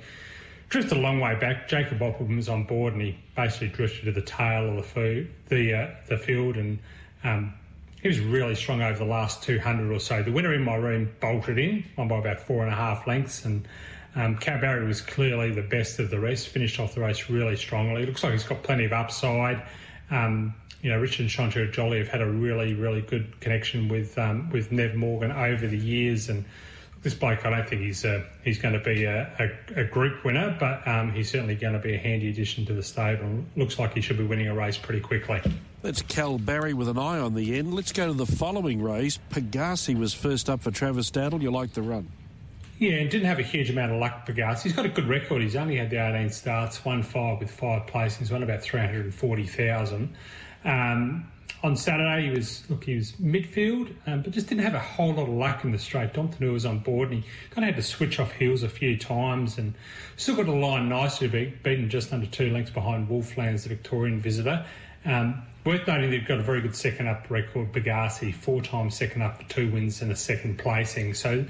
drifted 0.73 0.97
a 0.97 1.01
long 1.01 1.19
way 1.19 1.35
back. 1.35 1.67
Jacob 1.67 1.99
Opperman 1.99 2.35
was 2.35 2.49
on 2.49 2.63
board, 2.63 2.93
and 2.93 3.01
he 3.03 3.15
basically 3.35 3.67
drifted 3.67 4.05
to 4.05 4.11
the 4.11 4.23
tail 4.23 4.71
of 4.71 4.75
the 4.77 4.81
food, 4.81 5.31
the 5.47 5.71
uh, 5.71 5.87
the 6.07 6.17
field, 6.17 6.57
and 6.57 6.79
um, 7.23 7.53
he 8.01 8.07
was 8.07 8.19
really 8.19 8.55
strong 8.55 8.81
over 8.81 8.97
the 8.97 9.05
last 9.05 9.43
200 9.43 9.95
or 9.95 9.99
so. 9.99 10.23
The 10.23 10.31
winner 10.31 10.51
in 10.51 10.63
my 10.63 10.73
room 10.73 11.11
bolted 11.21 11.59
in, 11.59 11.85
won 11.95 12.07
by 12.07 12.17
about 12.17 12.39
four 12.39 12.63
and 12.63 12.73
a 12.73 12.75
half 12.75 13.05
lengths, 13.05 13.45
and 13.45 13.67
um, 14.15 14.39
was 14.87 15.01
clearly 15.01 15.51
the 15.51 15.61
best 15.61 15.99
of 15.99 16.09
the 16.09 16.19
rest. 16.19 16.47
Finished 16.47 16.79
off 16.79 16.95
the 16.95 17.01
race 17.01 17.29
really 17.29 17.55
strongly. 17.55 18.01
It 18.01 18.07
looks 18.07 18.23
like 18.23 18.31
he's 18.33 18.43
got 18.43 18.63
plenty 18.63 18.85
of 18.85 18.93
upside. 18.93 19.61
Um, 20.09 20.55
you 20.81 20.89
know, 20.89 20.99
Richard 20.99 21.21
and 21.21 21.29
Chantelle 21.29 21.67
Jolly 21.67 21.99
have 21.99 22.07
had 22.07 22.21
a 22.21 22.29
really, 22.29 22.73
really 22.73 23.01
good 23.01 23.39
connection 23.41 23.89
with 23.89 24.17
um, 24.17 24.49
with 24.49 24.71
Nev 24.71 24.95
Morgan 24.95 25.31
over 25.31 25.67
the 25.67 25.77
years, 25.77 26.29
and 26.29 26.43
this 27.03 27.13
bloke, 27.13 27.45
I 27.45 27.49
don't 27.49 27.67
think 27.67 27.81
he's 27.81 28.05
uh, 28.05 28.23
he's 28.43 28.57
going 28.57 28.73
to 28.73 28.79
be 28.79 29.03
a, 29.03 29.51
a, 29.77 29.81
a 29.81 29.83
group 29.83 30.23
winner, 30.23 30.55
but 30.59 30.87
um, 30.87 31.11
he's 31.11 31.29
certainly 31.29 31.55
going 31.55 31.73
to 31.73 31.79
be 31.79 31.93
a 31.93 31.97
handy 31.97 32.29
addition 32.29 32.65
to 32.65 32.73
the 32.73 32.81
stable. 32.81 33.43
Looks 33.55 33.77
like 33.77 33.93
he 33.93 34.01
should 34.01 34.17
be 34.17 34.23
winning 34.23 34.47
a 34.47 34.55
race 34.55 34.77
pretty 34.77 35.01
quickly. 35.01 35.41
That's 35.81 36.01
Cal 36.03 36.37
Barry 36.37 36.73
with 36.73 36.87
an 36.87 36.97
eye 36.97 37.19
on 37.19 37.35
the 37.35 37.59
end. 37.59 37.73
Let's 37.73 37.91
go 37.91 38.07
to 38.07 38.13
the 38.13 38.25
following 38.25 38.81
race. 38.81 39.19
Pegasi 39.29 39.97
was 39.97 40.13
first 40.13 40.49
up 40.49 40.61
for 40.61 40.71
Travis 40.71 41.11
Doudle. 41.11 41.41
You 41.41 41.51
like 41.51 41.73
the 41.73 41.81
run? 41.81 42.07
Yeah, 42.79 42.93
and 42.93 43.09
didn't 43.09 43.27
have 43.27 43.39
a 43.39 43.43
huge 43.43 43.69
amount 43.69 43.91
of 43.91 43.99
luck, 43.99 44.25
Pegasi. 44.25 44.63
He's 44.63 44.73
got 44.73 44.85
a 44.85 44.89
good 44.89 45.07
record. 45.07 45.41
He's 45.41 45.55
only 45.55 45.75
had 45.75 45.89
the 45.89 45.97
18 45.97 46.29
starts, 46.31 46.83
won 46.83 47.03
five 47.03 47.39
with 47.39 47.51
five 47.51 47.85
placings, 47.85 48.31
won 48.31 48.43
about 48.43 48.61
340,000. 48.61 50.15
Um, 50.65 51.31
on 51.63 51.77
Saturday, 51.77 52.25
he 52.25 52.29
was 52.29 52.69
look, 52.69 52.83
he 52.83 52.95
was 52.95 53.13
midfield, 53.13 53.93
um, 54.05 54.21
but 54.21 54.31
just 54.31 54.47
didn't 54.47 54.63
have 54.63 54.73
a 54.73 54.79
whole 54.79 55.13
lot 55.13 55.29
of 55.29 55.33
luck 55.33 55.63
in 55.63 55.71
the 55.71 55.79
straight. 55.79 56.13
Dom 56.13 56.29
Tourneur 56.29 56.51
was 56.51 56.65
on 56.65 56.79
board, 56.79 57.09
and 57.11 57.23
he 57.23 57.29
kind 57.51 57.67
of 57.67 57.73
had 57.73 57.81
to 57.81 57.87
switch 57.87 58.19
off 58.19 58.33
heels 58.33 58.63
a 58.63 58.69
few 58.69 58.97
times, 58.97 59.57
and 59.57 59.73
still 60.17 60.35
got 60.35 60.47
a 60.47 60.51
line 60.51 60.89
nicely, 60.89 61.29
be, 61.29 61.53
beaten 61.63 61.89
just 61.89 62.11
under 62.11 62.27
two 62.27 62.49
lengths 62.49 62.71
behind 62.71 63.07
Wolflands, 63.07 63.63
the 63.63 63.69
Victorian 63.69 64.19
visitor. 64.19 64.65
Um, 65.05 65.41
worth 65.65 65.87
noting 65.87 66.11
they've 66.11 66.27
got 66.27 66.39
a 66.39 66.43
very 66.43 66.61
good 66.61 66.75
second 66.75 67.07
up 67.07 67.29
record. 67.29 67.71
Pegasi, 67.71 68.33
four 68.33 68.61
times 68.61 68.97
second 68.97 69.21
up 69.21 69.41
for 69.41 69.49
two 69.49 69.71
wins 69.71 70.01
and 70.01 70.11
a 70.11 70.15
second 70.15 70.59
placing. 70.59 71.13
So 71.13 71.45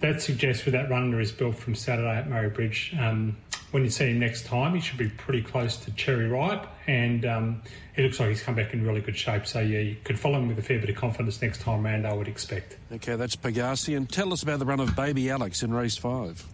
that 0.00 0.20
suggests 0.22 0.64
with 0.64 0.72
that 0.72 0.90
run 0.90 1.04
under 1.04 1.18
his 1.18 1.32
belt 1.32 1.56
from 1.56 1.74
Saturday 1.74 2.16
at 2.16 2.28
Murray 2.28 2.50
Bridge, 2.50 2.94
um, 2.98 3.36
when 3.70 3.84
you 3.84 3.90
see 3.90 4.10
him 4.10 4.18
next 4.18 4.46
time, 4.46 4.74
he 4.74 4.80
should 4.80 4.98
be 4.98 5.08
pretty 5.08 5.42
close 5.42 5.76
to 5.76 5.92
Cherry 5.92 6.26
Ripe, 6.26 6.66
and 6.88 7.24
um, 7.24 7.62
it 7.94 8.02
looks 8.02 8.18
like 8.18 8.30
he's 8.30 8.42
come 8.42 8.56
back 8.56 8.72
in 8.72 8.84
really 8.84 9.00
good 9.00 9.16
shape. 9.16 9.46
So 9.46 9.60
yeah, 9.60 9.78
you 9.78 9.96
could 10.02 10.18
follow 10.18 10.38
him 10.38 10.48
with 10.48 10.58
a 10.58 10.62
fair 10.62 10.80
bit 10.80 10.90
of 10.90 10.96
confidence 10.96 11.40
next 11.40 11.60
time 11.60 11.84
round. 11.84 12.06
I 12.06 12.12
would 12.12 12.26
expect. 12.26 12.78
Okay, 12.90 13.14
that's 13.14 13.36
Pegasi, 13.36 13.96
and 13.96 14.10
tell 14.10 14.32
us 14.32 14.42
about 14.42 14.58
the 14.58 14.66
run 14.66 14.80
of 14.80 14.96
Baby 14.96 15.30
Alex 15.30 15.62
in 15.62 15.72
race 15.72 15.96
five. 15.96 16.44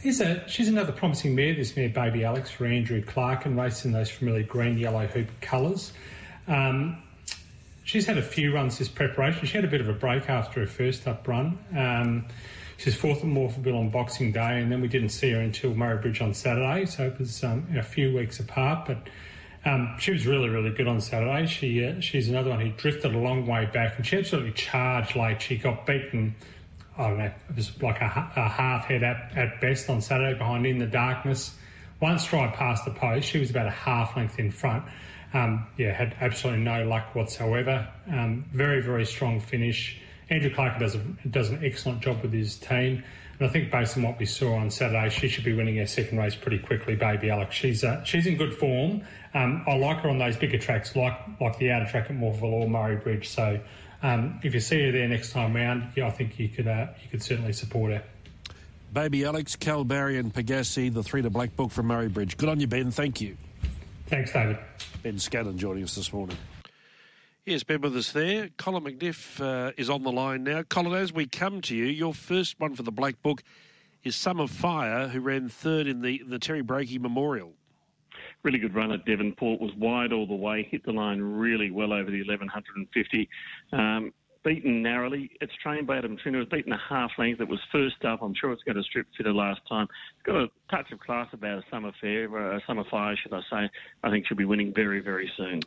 He's 0.00 0.20
a, 0.20 0.48
she's 0.48 0.68
another 0.68 0.92
promising 0.92 1.34
mare, 1.34 1.54
this 1.54 1.76
mare 1.76 1.88
Baby 1.88 2.24
Alex 2.24 2.50
for 2.50 2.64
Andrew 2.64 3.02
Clark, 3.02 3.44
and 3.44 3.58
racing 3.58 3.92
those 3.92 4.08
familiar 4.08 4.44
green 4.44 4.78
yellow 4.78 5.06
hoop 5.06 5.28
colours. 5.40 5.92
Um, 6.46 7.02
she's 7.90 8.06
had 8.06 8.18
a 8.18 8.22
few 8.22 8.54
runs 8.54 8.78
this 8.78 8.88
preparation. 8.88 9.46
She 9.46 9.54
had 9.54 9.64
a 9.64 9.68
bit 9.68 9.80
of 9.80 9.88
a 9.88 9.92
break 9.92 10.30
after 10.30 10.60
her 10.60 10.66
first 10.66 11.08
up 11.08 11.26
run. 11.26 11.58
Um, 11.76 12.26
She's 12.80 12.94
fourth 12.94 13.18
at 13.18 13.24
Morphettville 13.24 13.78
on 13.78 13.90
Boxing 13.90 14.32
Day, 14.32 14.58
and 14.58 14.72
then 14.72 14.80
we 14.80 14.88
didn't 14.88 15.10
see 15.10 15.32
her 15.32 15.40
until 15.40 15.74
Murray 15.74 16.00
Bridge 16.00 16.22
on 16.22 16.32
Saturday, 16.32 16.86
so 16.86 17.08
it 17.08 17.18
was 17.18 17.44
um, 17.44 17.66
a 17.76 17.82
few 17.82 18.16
weeks 18.16 18.40
apart. 18.40 18.86
But 18.86 19.06
um, 19.70 19.96
she 19.98 20.12
was 20.12 20.26
really, 20.26 20.48
really 20.48 20.70
good 20.70 20.88
on 20.88 20.98
Saturday. 21.02 21.46
She 21.46 21.84
uh, 21.84 22.00
she's 22.00 22.30
another 22.30 22.48
one 22.48 22.60
who 22.60 22.70
drifted 22.70 23.14
a 23.14 23.18
long 23.18 23.44
way 23.46 23.66
back, 23.66 23.98
and 23.98 24.06
she 24.06 24.16
absolutely 24.16 24.52
charged 24.52 25.14
late. 25.14 25.42
She 25.42 25.58
got 25.58 25.84
beaten. 25.84 26.34
I 26.96 27.08
don't 27.08 27.18
know. 27.18 27.24
It 27.24 27.54
was 27.54 27.82
like 27.82 28.00
a, 28.00 28.32
a 28.36 28.48
half 28.48 28.86
head 28.86 29.02
at, 29.02 29.36
at 29.36 29.60
best 29.60 29.90
on 29.90 30.00
Saturday 30.00 30.38
behind 30.38 30.64
in 30.64 30.78
the 30.78 30.86
darkness. 30.86 31.54
One 31.98 32.18
stride 32.18 32.54
past 32.54 32.86
the 32.86 32.92
post, 32.92 33.28
she 33.28 33.38
was 33.38 33.50
about 33.50 33.66
a 33.66 33.70
half 33.70 34.16
length 34.16 34.38
in 34.38 34.50
front. 34.50 34.84
Um, 35.32 35.66
yeah, 35.76 35.92
had 35.92 36.16
absolutely 36.20 36.62
no 36.62 36.84
luck 36.84 37.14
whatsoever. 37.14 37.88
Um, 38.10 38.44
very, 38.52 38.82
very 38.82 39.06
strong 39.06 39.40
finish. 39.40 40.00
Andrew 40.28 40.52
Clark 40.52 40.78
does, 40.78 40.94
a, 40.94 40.98
does 41.28 41.50
an 41.50 41.64
excellent 41.64 42.00
job 42.00 42.22
with 42.22 42.32
his 42.32 42.56
team. 42.56 43.02
And 43.38 43.48
I 43.48 43.52
think 43.52 43.70
based 43.70 43.96
on 43.96 44.02
what 44.02 44.18
we 44.18 44.26
saw 44.26 44.54
on 44.54 44.70
Saturday, 44.70 45.08
she 45.08 45.28
should 45.28 45.44
be 45.44 45.54
winning 45.54 45.76
her 45.78 45.86
second 45.86 46.18
race 46.18 46.34
pretty 46.34 46.58
quickly, 46.58 46.94
baby 46.94 47.30
Alex. 47.30 47.54
She's 47.54 47.82
uh, 47.82 48.04
she's 48.04 48.26
in 48.26 48.36
good 48.36 48.54
form. 48.54 49.02
Um, 49.32 49.64
I 49.66 49.76
like 49.76 49.98
her 50.00 50.10
on 50.10 50.18
those 50.18 50.36
bigger 50.36 50.58
tracks, 50.58 50.94
like 50.94 51.18
like 51.40 51.58
the 51.58 51.70
outer 51.70 51.86
track 51.90 52.10
at 52.10 52.16
Morphettville 52.16 52.42
or 52.42 52.68
Murray 52.68 52.96
Bridge. 52.96 53.28
So 53.28 53.58
um, 54.02 54.40
if 54.42 54.52
you 54.52 54.60
see 54.60 54.82
her 54.84 54.92
there 54.92 55.08
next 55.08 55.32
time 55.32 55.54
round, 55.54 55.90
yeah, 55.96 56.06
I 56.06 56.10
think 56.10 56.38
you 56.38 56.50
could 56.50 56.68
uh, 56.68 56.88
you 57.02 57.08
could 57.08 57.22
certainly 57.22 57.54
support 57.54 57.92
her. 57.92 58.02
Baby 58.92 59.24
Alex, 59.24 59.56
Cal 59.56 59.84
Barry 59.84 60.18
and 60.18 60.34
Pegasi, 60.34 60.92
the 60.92 61.02
three 61.02 61.22
to 61.22 61.30
Black 61.30 61.56
Book 61.56 61.70
from 61.70 61.86
Murray 61.86 62.08
Bridge. 62.08 62.36
Good 62.36 62.48
on 62.50 62.60
you, 62.60 62.66
Ben. 62.66 62.90
Thank 62.90 63.22
you. 63.22 63.38
Thanks, 64.08 64.32
David. 64.32 64.58
Ben 65.02 65.14
Scadden 65.14 65.56
joining 65.56 65.82
us 65.82 65.94
this 65.94 66.12
morning. 66.12 66.36
Yes, 67.46 67.62
Ben 67.62 67.80
with 67.80 67.96
us 67.96 68.12
there. 68.12 68.50
Colin 68.58 68.84
McNiff 68.84 69.40
uh, 69.40 69.72
is 69.78 69.88
on 69.88 70.02
the 70.02 70.12
line 70.12 70.44
now. 70.44 70.62
Colin, 70.62 70.92
as 70.92 71.10
we 71.10 71.26
come 71.26 71.62
to 71.62 71.74
you, 71.74 71.86
your 71.86 72.12
first 72.12 72.60
one 72.60 72.74
for 72.74 72.82
the 72.82 72.92
Black 72.92 73.22
Book 73.22 73.42
is 74.04 74.14
Summer 74.14 74.46
Fire, 74.46 75.08
who 75.08 75.20
ran 75.20 75.48
third 75.48 75.86
in 75.86 76.02
the, 76.02 76.22
the 76.26 76.38
Terry 76.38 76.62
Breaky 76.62 77.00
Memorial. 77.00 77.54
Really 78.42 78.58
good 78.58 78.74
run 78.74 78.92
at 78.92 79.06
Devonport, 79.06 79.58
was 79.58 79.72
wide 79.74 80.12
all 80.12 80.26
the 80.26 80.34
way, 80.34 80.68
hit 80.70 80.84
the 80.84 80.92
line 80.92 81.20
really 81.20 81.70
well 81.70 81.94
over 81.94 82.10
the 82.10 82.18
1150. 82.18 83.28
Um, 83.72 84.12
beaten 84.42 84.82
narrowly. 84.82 85.30
It's 85.40 85.52
trained 85.62 85.86
by 85.86 85.98
Adam 85.98 86.16
Trinder. 86.16 86.40
It 86.40 86.42
was 86.42 86.48
beaten 86.48 86.72
a 86.72 86.80
half 86.88 87.12
length. 87.18 87.40
It 87.40 87.48
was 87.48 87.60
first 87.70 88.04
up. 88.04 88.22
I'm 88.22 88.34
sure 88.34 88.52
it's 88.52 88.62
going 88.62 88.76
to 88.76 88.82
strip 88.82 89.06
fitter 89.16 89.32
last 89.32 89.60
time. 89.68 89.86
It's 90.16 90.26
got 90.26 90.36
a 90.36 90.48
touch 90.70 90.90
of 90.92 91.00
class 91.00 91.28
about 91.32 91.58
a 91.58 91.62
summer 91.70 91.92
fair, 92.00 92.28
uh, 92.36 92.56
a 92.56 92.60
summer 92.66 92.84
fire, 92.90 93.16
should 93.16 93.32
I 93.32 93.40
say. 93.50 93.70
I 94.02 94.10
think 94.10 94.26
she'll 94.26 94.36
be 94.36 94.44
winning 94.44 94.72
very, 94.74 95.00
very 95.00 95.30
soon. 95.36 95.60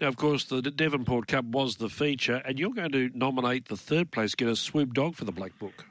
Now, 0.00 0.08
of 0.08 0.16
course, 0.16 0.44
the 0.44 0.62
Devonport 0.62 1.28
Cup 1.28 1.44
was 1.46 1.76
the 1.76 1.88
feature, 1.88 2.42
and 2.44 2.58
you're 2.58 2.74
going 2.74 2.92
to 2.92 3.10
nominate 3.14 3.66
the 3.66 3.76
third 3.76 4.10
place 4.10 4.34
getter, 4.34 4.56
Swoop 4.56 4.92
Dog, 4.92 5.14
for 5.14 5.24
the 5.24 5.32
Black 5.32 5.58
Book. 5.58 5.84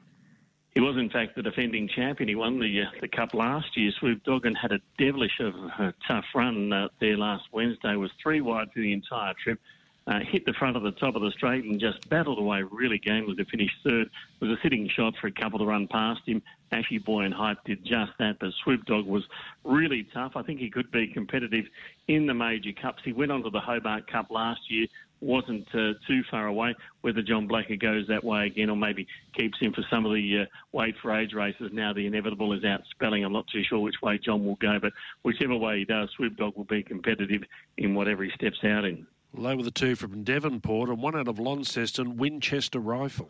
He 0.74 0.80
was, 0.80 0.98
in 0.98 1.08
fact, 1.08 1.36
the 1.36 1.42
defending 1.42 1.88
champion. 1.88 2.28
He 2.28 2.34
won 2.34 2.60
the 2.60 2.82
uh, 2.82 2.90
the 3.00 3.08
cup 3.08 3.32
last 3.32 3.74
year. 3.78 3.90
Swoop 3.98 4.22
Dog 4.24 4.44
and 4.44 4.54
had 4.58 4.72
a 4.72 4.78
devilish 4.98 5.40
of 5.40 5.54
a 5.54 5.94
tough 6.06 6.26
run 6.34 6.70
uh, 6.70 6.88
there 7.00 7.16
last 7.16 7.44
Wednesday. 7.50 7.96
Was 7.96 8.10
three 8.22 8.42
wide 8.42 8.68
for 8.74 8.80
the 8.80 8.92
entire 8.92 9.32
trip. 9.42 9.58
Uh, 10.06 10.20
hit 10.20 10.46
the 10.46 10.52
front 10.52 10.76
of 10.76 10.84
the 10.84 10.92
top 10.92 11.16
of 11.16 11.22
the 11.22 11.32
straight 11.32 11.64
and 11.64 11.80
just 11.80 12.08
battled 12.08 12.38
away 12.38 12.62
really 12.70 12.98
gamely 12.98 13.34
to 13.34 13.44
finish 13.46 13.72
third. 13.82 14.08
It 14.40 14.44
was 14.44 14.56
a 14.56 14.62
sitting 14.62 14.88
shot 14.88 15.14
for 15.20 15.26
a 15.26 15.32
couple 15.32 15.58
to 15.58 15.66
run 15.66 15.88
past 15.88 16.20
him. 16.26 16.42
Ashy 16.70 16.98
Boy 16.98 17.22
and 17.22 17.34
Hype 17.34 17.58
did 17.64 17.84
just 17.84 18.12
that, 18.18 18.38
but 18.38 18.52
Swoop 18.62 18.84
Dog 18.86 19.04
was 19.04 19.24
really 19.64 20.04
tough. 20.14 20.32
I 20.36 20.42
think 20.42 20.60
he 20.60 20.70
could 20.70 20.92
be 20.92 21.08
competitive 21.08 21.64
in 22.06 22.26
the 22.26 22.34
major 22.34 22.72
cups. 22.72 23.02
He 23.04 23.12
went 23.12 23.32
on 23.32 23.42
to 23.42 23.50
the 23.50 23.60
Hobart 23.60 24.06
Cup 24.06 24.30
last 24.30 24.70
year, 24.70 24.86
wasn't 25.20 25.66
uh, 25.74 25.94
too 26.06 26.22
far 26.30 26.46
away. 26.46 26.74
Whether 27.00 27.22
John 27.22 27.46
Blacker 27.46 27.76
goes 27.76 28.06
that 28.08 28.22
way 28.22 28.46
again 28.46 28.70
or 28.70 28.76
maybe 28.76 29.06
keeps 29.32 29.58
him 29.58 29.72
for 29.72 29.82
some 29.90 30.04
of 30.06 30.12
the 30.12 30.42
uh, 30.42 30.44
weight 30.72 30.94
for 31.00 31.16
age 31.16 31.32
races 31.32 31.70
now 31.72 31.92
the 31.92 32.06
inevitable 32.06 32.52
is 32.52 32.64
out 32.64 32.82
spelling. 32.90 33.24
I'm 33.24 33.32
not 33.32 33.48
too 33.48 33.62
sure 33.64 33.78
which 33.78 34.02
way 34.02 34.18
John 34.18 34.44
will 34.44 34.56
go, 34.56 34.78
but 34.80 34.92
whichever 35.22 35.56
way 35.56 35.78
he 35.78 35.84
does, 35.84 36.10
Swoop 36.16 36.36
Dog 36.36 36.56
will 36.56 36.64
be 36.64 36.82
competitive 36.82 37.42
in 37.76 37.94
whatever 37.94 38.24
he 38.24 38.30
steps 38.30 38.58
out 38.64 38.84
in. 38.84 39.06
Low 39.36 39.54
with 39.54 39.66
the 39.66 39.70
two 39.70 39.96
from 39.96 40.24
Devonport 40.24 40.88
and 40.88 41.02
one 41.02 41.14
out 41.14 41.28
of 41.28 41.38
Launceston, 41.38 42.16
Winchester 42.16 42.80
Rifle. 42.80 43.28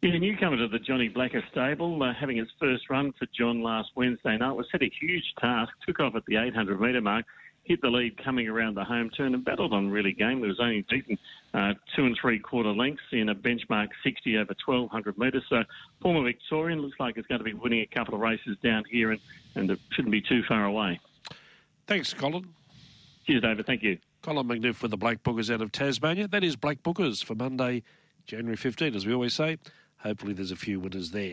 Yeah, 0.00 0.16
newcomer 0.18 0.56
to 0.56 0.66
the 0.66 0.78
Johnny 0.78 1.08
Blacker 1.08 1.42
stable, 1.52 2.02
uh, 2.02 2.14
having 2.14 2.38
its 2.38 2.50
first 2.58 2.88
run 2.88 3.12
for 3.18 3.26
John 3.38 3.62
last 3.62 3.90
Wednesday 3.94 4.38
night, 4.38 4.52
was 4.52 4.66
set 4.72 4.82
a 4.82 4.90
huge 5.00 5.34
task, 5.38 5.70
took 5.86 6.00
off 6.00 6.14
at 6.16 6.24
the 6.26 6.36
800 6.36 6.80
metre 6.80 7.02
mark, 7.02 7.26
hit 7.64 7.82
the 7.82 7.88
lead 7.88 8.22
coming 8.24 8.48
around 8.48 8.76
the 8.76 8.84
home 8.84 9.10
turn 9.10 9.34
and 9.34 9.44
battled 9.44 9.74
on 9.74 9.90
really 9.90 10.12
game. 10.12 10.42
It 10.42 10.48
was 10.48 10.58
only 10.58 10.86
beaten 10.88 11.18
uh, 11.52 11.74
two 11.94 12.06
and 12.06 12.16
three 12.18 12.38
quarter 12.38 12.72
lengths 12.72 13.02
in 13.12 13.28
a 13.28 13.34
benchmark 13.34 13.88
60 14.02 14.38
over 14.38 14.54
1200 14.64 15.18
metres. 15.18 15.44
So 15.50 15.62
former 16.00 16.24
Victorian 16.24 16.80
looks 16.80 16.98
like 16.98 17.18
it's 17.18 17.28
going 17.28 17.40
to 17.40 17.44
be 17.44 17.54
winning 17.54 17.80
a 17.80 17.94
couple 17.94 18.14
of 18.14 18.20
races 18.20 18.56
down 18.64 18.84
here 18.90 19.12
and, 19.12 19.20
and 19.54 19.70
it 19.70 19.78
shouldn't 19.90 20.12
be 20.12 20.22
too 20.22 20.42
far 20.48 20.64
away. 20.64 20.98
Thanks, 21.86 22.14
Colin. 22.14 22.48
Cheers, 23.26 23.42
David. 23.42 23.66
Thank 23.66 23.82
you. 23.82 23.98
Colin 24.22 24.46
McNiff 24.46 24.82
with 24.82 24.92
the 24.92 24.96
Black 24.96 25.24
Bookers 25.24 25.52
out 25.52 25.60
of 25.60 25.72
Tasmania. 25.72 26.28
That 26.28 26.44
is 26.44 26.54
Black 26.54 26.80
Bookers 26.84 27.24
for 27.24 27.34
Monday, 27.34 27.82
January 28.24 28.56
15, 28.56 28.94
as 28.94 29.04
we 29.04 29.12
always 29.12 29.34
say. 29.34 29.58
Hopefully, 29.98 30.32
there's 30.32 30.52
a 30.52 30.56
few 30.56 30.78
winners 30.78 31.10
there. 31.10 31.30